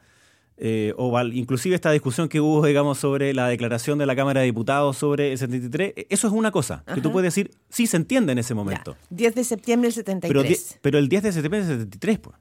eh, 0.58 0.94
o 0.98 1.20
inclusive 1.22 1.76
esta 1.76 1.92
discusión 1.92 2.30
que 2.30 2.40
hubo, 2.40 2.66
digamos, 2.66 3.00
sobre 3.00 3.34
la 3.34 3.48
declaración 3.48 3.98
de 3.98 4.06
la 4.06 4.16
Cámara 4.16 4.42
de 4.42 4.46
Diputados 4.46 4.98
sobre 4.98 5.32
el 5.32 5.38
73, 5.38 5.94
e, 5.96 6.08
eso 6.10 6.28
es 6.28 6.34
una 6.34 6.52
cosa, 6.52 6.84
que 6.94 7.02
tú 7.02 7.12
puedes 7.12 7.34
decir, 7.34 7.52
sí 7.70 7.88
se 7.88 7.98
entiende 7.98 8.34
en 8.34 8.38
ese 8.38 8.54
momento. 8.54 8.96
10 9.10 9.36
de 9.36 9.44
septiembre 9.44 9.88
del 9.88 9.96
73. 9.96 10.80
Pero, 10.82 11.00
el 11.00 11.10
10 11.10 11.24
de 11.24 11.32
septiembre 11.32 11.60
del 11.60 11.70
73, 11.70 12.20
pues. 12.20 12.38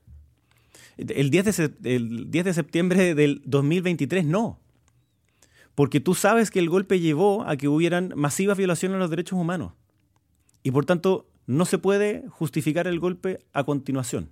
El 0.96 1.30
10, 1.30 1.44
de, 1.80 1.94
el 1.96 2.30
10 2.30 2.44
de 2.44 2.54
septiembre 2.54 3.14
del 3.14 3.42
2023 3.44 4.24
no. 4.24 4.58
Porque 5.74 6.00
tú 6.00 6.14
sabes 6.14 6.50
que 6.50 6.58
el 6.58 6.68
golpe 6.68 7.00
llevó 7.00 7.44
a 7.44 7.56
que 7.56 7.68
hubieran 7.68 8.12
masivas 8.14 8.58
violaciones 8.58 8.96
a 8.96 8.98
los 8.98 9.10
derechos 9.10 9.38
humanos. 9.38 9.72
Y 10.62 10.70
por 10.70 10.84
tanto, 10.84 11.26
no 11.46 11.64
se 11.64 11.78
puede 11.78 12.24
justificar 12.28 12.86
el 12.86 13.00
golpe 13.00 13.38
a 13.52 13.64
continuación. 13.64 14.30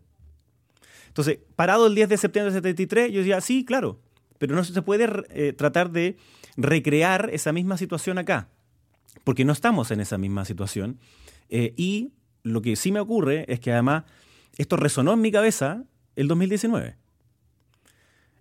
Entonces, 1.09 1.39
parado 1.57 1.87
el 1.87 1.95
10 1.95 2.09
de 2.09 2.17
septiembre 2.19 2.53
de 2.53 2.59
73, 2.59 3.13
yo 3.13 3.19
decía, 3.19 3.41
sí, 3.41 3.65
claro, 3.65 3.99
pero 4.39 4.55
no 4.55 4.63
se 4.63 4.81
puede 4.83 5.09
eh, 5.31 5.53
tratar 5.53 5.91
de 5.91 6.17
recrear 6.57 7.31
esa 7.33 7.53
misma 7.53 7.77
situación 7.77 8.19
acá, 8.19 8.49
porque 9.25 9.45
no 9.45 9.53
estamos 9.53 9.91
en 9.91 10.01
esa 10.01 10.19
misma 10.19 10.45
situación. 10.45 11.01
Eh, 11.49 11.75
y 11.77 12.13
lo 12.43 12.63
que 12.63 12.77
sí 12.77 12.93
me 12.93 13.01
ocurre 13.01 13.45
es 13.49 13.61
que 13.61 13.73
además 13.73 14.05
esto 14.57 14.77
resonó 14.77 15.13
en 15.13 15.21
mi 15.21 15.33
cabeza 15.33 15.85
el 16.21 16.29
2019. 16.29 16.97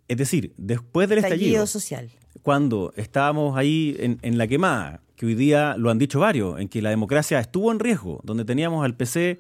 Es 0.08 0.18
decir, 0.18 0.54
después 0.58 1.08
del 1.08 1.20
estallido, 1.20 1.68
social. 1.68 2.10
cuando 2.42 2.94
estábamos 2.96 3.58
ahí 3.58 3.96
en, 4.00 4.20
en, 4.22 4.38
la 4.38 4.48
quemada, 4.48 5.02
que 5.16 5.26
hoy 5.26 5.36
día 5.36 5.76
lo 5.78 5.92
han 5.92 6.00
dicho 6.00 6.20
varios, 6.20 6.60
en 6.60 6.68
que 6.68 6.82
la 6.82 6.90
democracia 6.90 7.40
estuvo 7.40 7.72
en 7.72 7.80
riesgo, 7.80 8.22
donde 8.24 8.44
teníamos 8.46 8.84
al 8.84 8.96
PC 8.96 9.40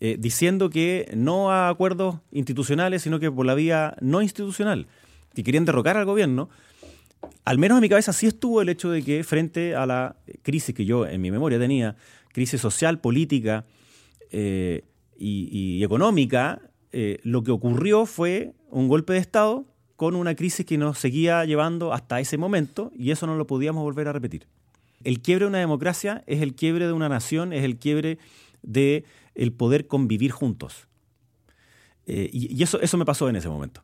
eh, 0.00 0.16
diciendo 0.16 0.70
que 0.70 1.12
no 1.16 1.50
a 1.50 1.68
acuerdos 1.68 2.20
institucionales, 2.30 3.02
sino 3.02 3.18
que 3.18 3.32
por 3.32 3.44
la 3.44 3.54
vía 3.54 3.96
no 4.00 4.22
institucional, 4.22 4.86
que 5.34 5.42
querían 5.42 5.64
derrocar 5.64 5.96
al 5.96 6.04
gobierno, 6.04 6.48
al 7.44 7.58
menos 7.58 7.78
en 7.78 7.82
mi 7.82 7.88
cabeza 7.88 8.12
sí 8.12 8.26
estuvo 8.26 8.62
el 8.62 8.68
hecho 8.68 8.90
de 8.90 9.02
que 9.02 9.24
frente 9.24 9.74
a 9.74 9.86
la 9.86 10.14
crisis 10.42 10.72
que 10.72 10.84
yo 10.84 11.04
en 11.04 11.20
mi 11.20 11.32
memoria 11.32 11.58
tenía, 11.58 11.96
crisis 12.32 12.60
social, 12.60 13.00
política 13.00 13.64
eh, 14.30 14.84
y, 15.18 15.82
económica, 15.82 16.62
eh, 16.92 17.18
lo 17.22 17.42
que 17.42 17.50
ocurrió 17.50 18.06
fue 18.06 18.54
un 18.70 18.88
golpe 18.88 19.12
de 19.12 19.18
Estado 19.18 19.66
con 19.96 20.14
una 20.14 20.34
crisis 20.34 20.64
que 20.64 20.78
nos 20.78 20.98
seguía 20.98 21.44
llevando 21.44 21.92
hasta 21.92 22.20
ese 22.20 22.38
momento 22.38 22.92
y 22.96 23.10
eso 23.10 23.26
no 23.26 23.36
lo 23.36 23.46
podíamos 23.46 23.82
volver 23.82 24.08
a 24.08 24.12
repetir. 24.12 24.46
El 25.04 25.20
quiebre 25.20 25.44
de 25.44 25.50
una 25.50 25.58
democracia 25.58 26.24
es 26.26 26.42
el 26.42 26.54
quiebre 26.54 26.86
de 26.86 26.92
una 26.92 27.08
nación, 27.08 27.52
es 27.52 27.64
el 27.64 27.78
quiebre 27.78 28.18
de 28.62 29.04
el 29.34 29.52
poder 29.52 29.86
convivir 29.86 30.30
juntos. 30.32 30.88
Eh, 32.06 32.30
y, 32.32 32.62
eso, 32.62 32.80
eso 32.80 32.96
me 32.96 33.04
pasó 33.04 33.28
en 33.28 33.36
ese 33.36 33.48
momento. 33.48 33.82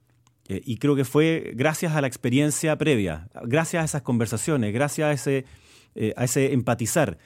Eh, 0.48 0.60
y 0.64 0.76
creo 0.76 0.96
que 0.96 1.04
fue 1.04 1.52
gracias 1.54 1.92
a 1.92 2.00
la 2.00 2.06
experiencia 2.06 2.76
previa, 2.76 3.28
gracias 3.44 3.82
a 3.82 3.84
esas 3.84 4.02
conversaciones, 4.02 4.72
gracias 4.74 5.08
a 5.08 5.12
ese, 5.12 5.44
eh, 5.94 6.12
a 6.16 6.24
ese 6.24 6.52
empatizar. 6.52 7.18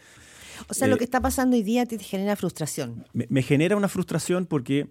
O 0.69 0.75
sea, 0.75 0.89
lo 0.89 0.97
que 0.97 1.05
está 1.05 1.21
pasando 1.21 1.57
hoy 1.57 1.63
día 1.63 1.87
te 1.87 1.99
genera 1.99 2.37
frustración. 2.37 3.05
Me, 3.13 3.43
genera 3.43 3.77
una 3.77 3.89
frustración 3.89 4.47
porque, 4.47 4.89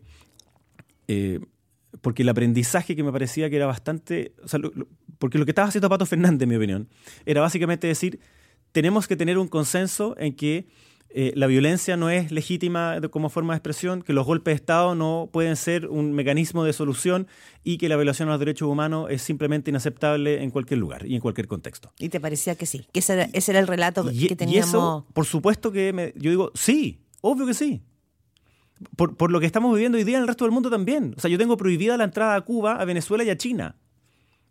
porque 2.02 2.24
el 2.24 2.30
aprendizaje 2.30 2.96
que 2.96 3.04
me 3.04 3.12
parecía 3.12 3.50
que 3.50 3.56
era 3.56 3.66
bastante... 3.66 4.34
porque 5.20 5.38
lo 5.38 5.46
que 5.46 5.52
estaba 5.52 5.68
haciendo 5.68 5.90
Pato 5.90 6.06
Fernández, 6.06 6.44
en 6.44 6.50
mi 6.50 6.56
opinión, 6.56 6.90
era 7.26 7.42
básicamente 7.42 7.88
decir, 7.88 8.20
tenemos 8.72 9.08
que 9.08 9.16
tener 9.16 9.38
un 9.38 9.48
consenso 9.48 10.16
en 10.18 10.36
que 10.36 10.68
eh, 11.10 11.32
la 11.36 11.48
violencia 11.48 11.96
no 11.96 12.10
es 12.10 12.32
legítima 12.32 13.00
como 13.10 13.30
forma 13.30 13.54
de 13.54 13.58
expresión, 13.58 14.02
que 14.02 14.14
los 14.14 14.26
golpes 14.26 14.52
de 14.52 14.56
Estado 14.56 14.94
no 14.94 15.30
pueden 15.32 15.56
ser 15.56 15.88
un 15.88 16.12
mecanismo 16.12 16.64
de 16.64 16.74
solución 16.74 17.28
y 17.64 17.78
que 17.78 17.88
la 17.88 17.96
violación 17.96 18.28
a 18.28 18.32
los 18.34 18.40
derechos 18.40 18.68
humanos 18.68 19.08
es 19.10 19.22
simplemente 19.22 19.72
inaceptable 19.72 20.44
en 20.44 20.52
cualquier 20.52 20.80
lugar 20.80 21.06
y 21.06 21.16
en 21.16 21.22
cualquier 21.22 21.48
contexto. 21.48 21.94
¿Y 21.98 22.10
te 22.10 22.20
parecía 22.20 22.56
que 22.56 22.66
sí? 22.66 22.86
¿Que 22.92 23.00
ese 23.00 23.14
era, 23.14 23.60
el 23.60 23.68
relato 23.68 24.06
que 24.06 24.36
teníamos? 24.36 24.68
Y 24.68 24.70
eso, 24.70 25.08
por 25.14 25.26
supuesto 25.26 25.72
que 25.72 26.14
yo 26.18 26.30
digo, 26.30 26.52
sí, 26.56 27.00
obvio 27.22 27.46
que 27.46 27.54
sí. 27.54 27.82
Por, 28.96 29.16
por 29.18 29.32
lo 29.32 29.40
que 29.40 29.46
estamos 29.46 29.74
viviendo 29.74 29.98
hoy 29.98 30.04
día 30.04 30.18
en 30.18 30.24
el 30.24 30.28
resto 30.28 30.46
del 30.46 30.52
mundo 30.52 30.70
también. 30.70 31.14
O 31.18 31.20
sea, 31.20 31.30
yo 31.30 31.38
tengo 31.38 31.58
prohibida 31.58 31.98
la 31.98 32.04
entrada 32.04 32.36
a 32.36 32.42
Cuba, 32.42 32.76
a 32.76 32.86
Venezuela 32.86 33.24
y 33.24 33.30
a 33.30 33.38
China 33.38 33.76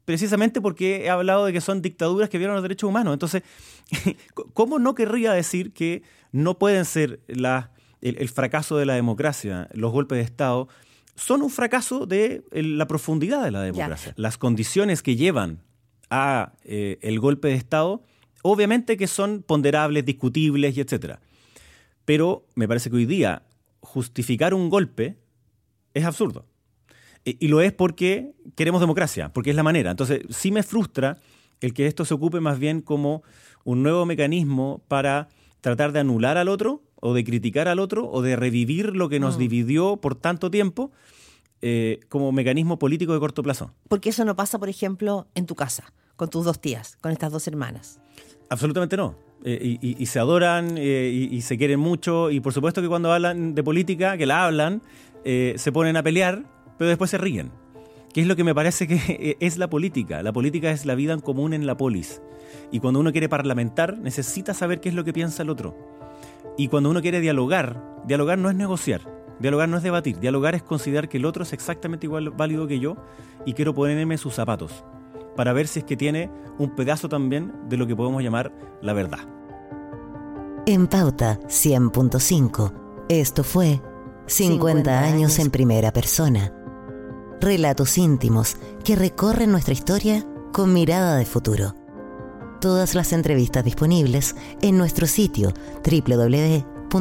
precisamente 0.07 0.62
porque 0.62 1.05
he 1.05 1.11
hablado 1.11 1.45
de 1.45 1.53
que 1.53 1.61
son 1.61 1.83
dictaduras 1.83 2.31
que 2.31 2.39
violan 2.39 2.55
los 2.55 2.62
derechos 2.62 2.89
humanos. 2.89 3.12
Entonces, 3.12 3.43
¿cómo 4.55 4.79
no 4.79 4.95
querría 4.95 5.33
decir 5.33 5.75
que 5.75 6.03
no 6.33 6.59
pueden 6.59 6.87
ser 6.87 7.21
el, 7.29 8.29
fracaso 8.29 8.79
de 8.79 8.87
la 8.87 8.95
democracia, 8.95 9.69
los 9.75 9.93
golpes 9.93 10.17
de 10.17 10.23
Estado, 10.23 10.69
son 11.17 11.43
un 11.43 11.51
fracaso 11.51 12.07
de 12.07 12.45
la 12.53 12.87
profundidad 12.87 13.45
de 13.45 13.51
la 13.51 13.62
democracia? 13.62 14.15
Las 14.17 14.39
condiciones 14.39 15.03
que 15.03 15.17
llevan 15.17 15.61
a 16.09 16.53
eh, 16.62 16.99
el 17.03 17.19
golpe 17.19 17.49
de 17.49 17.55
Estado, 17.55 18.03
obviamente 18.43 18.97
que 18.97 19.09
son 19.09 19.43
ponderables, 19.43 20.05
discutibles 20.05 20.77
y 20.77 20.81
etcétera. 20.81 21.21
Pero 22.05 22.47
me 22.55 22.69
parece 22.69 22.91
que 22.91 22.97
hoy 22.97 23.07
día 23.07 23.43
justificar 23.81 24.55
un 24.55 24.71
golpe 24.71 25.19
es 25.95 26.05
absurdo. 26.05 26.47
Y 27.25 27.49
lo 27.49 27.61
es 27.61 27.73
porque 27.73 28.35
queremos 28.55 28.81
democracia, 28.81 29.33
porque 29.33 29.51
es 29.51 29.57
la 29.57 29.65
manera. 29.65 29.91
Entonces, 29.91 30.21
sí 30.31 30.53
me 30.53 30.62
frustra 30.62 31.19
el 31.61 31.75
que 31.75 31.87
esto 31.87 32.05
se 32.05 32.15
ocupe 32.15 32.41
más 32.41 32.59
bien 32.59 32.83
como 32.83 33.23
un 33.65 33.83
nuevo 33.83 34.07
mecanismo 34.07 34.83
para 34.87 35.29
tratar 35.61 35.91
de 35.91 36.01
anular 36.01 36.39
al 36.39 36.49
otro 36.49 36.83
o 37.01 37.15
de 37.15 37.25
criticar 37.25 37.67
al 37.67 37.81
otro 37.81 38.09
o 38.09 38.23
de 38.23 38.37
revivir 38.37 38.95
lo 38.95 39.09
que 39.09 39.19
nos 39.19 39.37
mm. 39.37 39.39
dividió 39.39 39.97
por 39.97 40.15
tanto 40.15 40.51
tiempo 40.51 40.93
eh, 41.62 42.01
como 42.09 42.31
mecanismo 42.33 42.79
político 42.79 43.12
de 43.12 43.19
corto 43.19 43.43
plazo. 43.43 43.73
Porque 43.89 44.11
eso 44.11 44.25
no 44.25 44.37
pasa, 44.37 44.59
por 44.59 44.69
ejemplo, 44.69 45.27
en 45.35 45.47
tu 45.47 45.57
casa, 45.57 45.93
con 46.15 46.31
tus 46.31 46.45
dos 46.45 46.61
tías, 46.61 46.97
con 47.01 47.11
estas 47.11 47.33
dos 47.33 47.49
hermanas. 47.49 47.99
Absolutamente 48.49 48.97
no. 48.97 49.15
Eh, 49.45 49.79
y, 49.81 50.07
se 50.07 50.19
adoran 50.19 50.77
eh, 50.79 51.29
y, 51.31 51.41
se 51.43 51.59
quieren 51.59 51.79
mucho. 51.79 52.31
Y 52.31 52.41
por 52.41 52.53
supuesto 52.53 52.83
que 52.83 52.89
cuando 52.89 53.13
hablan 53.13 53.55
de 53.55 53.63
política, 53.63 54.17
que 54.17 54.27
la 54.27 54.45
hablan, 54.45 54.83
se 55.25 55.73
ponen 55.73 55.97
a 55.97 56.03
pelear, 56.03 56.45
pero 56.79 56.89
después 56.89 57.11
se 57.11 57.19
ríen. 57.19 57.51
Que 58.13 58.23
es 58.23 58.27
lo 58.27 58.37
que 58.37 58.45
me 58.45 58.55
parece 58.55 58.87
que 58.87 59.37
es 59.41 59.59
la 59.59 59.69
política. 59.69 60.23
La 60.23 60.33
política 60.33 60.71
es 60.71 60.87
la 60.87 60.95
vida 60.95 61.13
en 61.13 61.21
común 61.21 61.53
en 61.53 61.67
la 61.67 61.77
polis. 61.77 62.23
Y 62.71 62.81
cuando 62.81 63.01
uno 63.01 63.13
quiere 63.13 63.29
parlamentar, 63.29 63.99
necesita 63.99 64.55
saber 64.55 64.81
qué 64.81 64.89
es 64.89 64.95
lo 64.95 65.05
que 65.05 65.13
piensa 65.13 65.43
el 65.43 65.51
otro. 65.51 65.77
Y 66.57 66.69
cuando 66.69 66.91
uno 66.91 67.03
quiere 67.03 67.21
dialogar, 67.21 67.83
dialogar 68.07 68.39
no 68.39 68.49
es 68.49 68.57
negociar, 68.57 69.03
dialogar 69.41 69.69
no 69.69 69.77
es 69.77 69.83
debatir, 69.83 70.19
dialogar 70.19 70.55
es 70.55 70.63
considerar 70.63 71.09
que 71.09 71.19
el 71.19 71.27
otro 71.27 71.43
es 71.43 71.53
exactamente 71.53 72.07
igual 72.07 72.31
válido 72.31 72.67
que 72.67 72.79
yo 72.79 72.97
y 73.45 73.53
quiero 73.53 73.75
ponerme 73.75 74.17
sus 74.17 74.35
zapatos 74.35 74.85
para 75.37 75.53
ver 75.53 75.68
si 75.68 75.81
es 75.81 75.85
que 75.85 75.96
tiene 75.96 76.31
un 76.59 76.75
pedazo 76.75 77.09
también 77.09 77.53
de 77.68 77.77
lo 77.77 77.87
que 77.87 77.96
podemos 77.96 78.22
llamar 78.22 78.53
la 78.83 78.92
verdad. 78.92 79.20
En 80.66 80.87
Pauta 80.88 81.38
100.5, 81.42 82.72
esto 83.09 83.44
fue 83.44 83.81
50 84.27 85.01
años 85.01 85.38
en 85.38 85.51
primera 85.51 85.92
persona. 85.92 86.53
Relatos 87.40 87.99
íntimos 87.99 88.57
que 88.83 88.96
recorren 88.96 89.53
nuestra 89.53 89.75
historia 89.75 90.27
con 90.53 90.72
mirada 90.72 91.16
de 91.16 91.27
futuro 91.27 91.75
todas 92.61 92.94
las 92.94 93.12
entrevistas 93.12 93.64
disponibles 93.64 94.35
en 94.61 94.77
nuestro 94.77 95.07
sitio 95.07 95.53
www.pauta.cl. 95.85 96.96